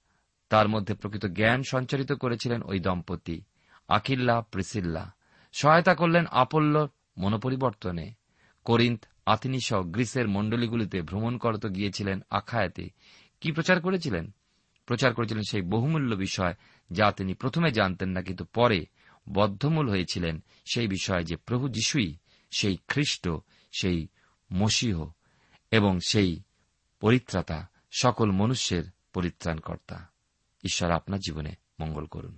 তার 0.50 0.68
মধ্যে 0.68 0.94
প্রকৃত 0.94 1.26
জ্ঞান 1.26 1.64
সঞ্চারিত 1.70 2.12
করেছিলেন 2.12 2.64
ওই 2.64 2.80
দম্পতি, 2.80 3.42
আকিল্লা, 3.88 4.42
প্রিসিল্লা। 4.42 5.12
সহায়তা 5.54 5.96
করলেন 5.96 6.26
আপল্লর 6.26 6.88
মনোপরিবর্তনে। 7.18 8.14
করিন্থ 8.68 9.06
আথিনিসহ 9.26 9.84
গ্রিসের 9.84 10.28
মণ্ডলীগুলিতে 10.28 11.02
ভ্রমণ 11.02 11.38
করতে 11.38 11.70
গিয়েছিলেন 11.70 12.22
আখায়াতে। 12.30 12.90
কি 13.42 13.52
প্রচার 13.52 13.82
করেছিলেন? 13.82 14.36
প্রচার 14.86 15.14
করেছিলেন 15.14 15.44
সেই 15.50 15.62
বহুমূল্য 15.62 16.16
বিষয় 16.16 16.54
যা 16.92 17.12
তিনি 17.12 17.34
প্রথমে 17.34 17.72
জানতেন 17.72 18.10
না, 18.10 18.22
কিন্তু 18.22 18.46
পরে 18.46 18.86
বদ্ধমূল 19.30 19.90
হয়েছিলেন 19.90 20.44
সেই 20.74 20.88
বিষয়ে 20.88 21.24
যে 21.24 21.36
প্রভু 21.36 21.70
যিশুই 21.70 22.18
সেই 22.52 22.78
খ্রিস্ট, 22.88 23.30
সেই 23.80 24.08
মসীহ 24.54 25.06
এবং 25.72 26.00
সেই 26.08 26.42
পরিত্রাতা, 27.00 27.70
সকল 28.00 28.32
মনুষ্যের 28.32 28.84
পরিত্রাণকর্তা। 29.14 30.10
ঈশ্বর 30.64 30.92
আপনার 30.92 31.20
জীবনে 31.20 31.52
মঙ্গল 31.80 32.06
করুন। 32.06 32.38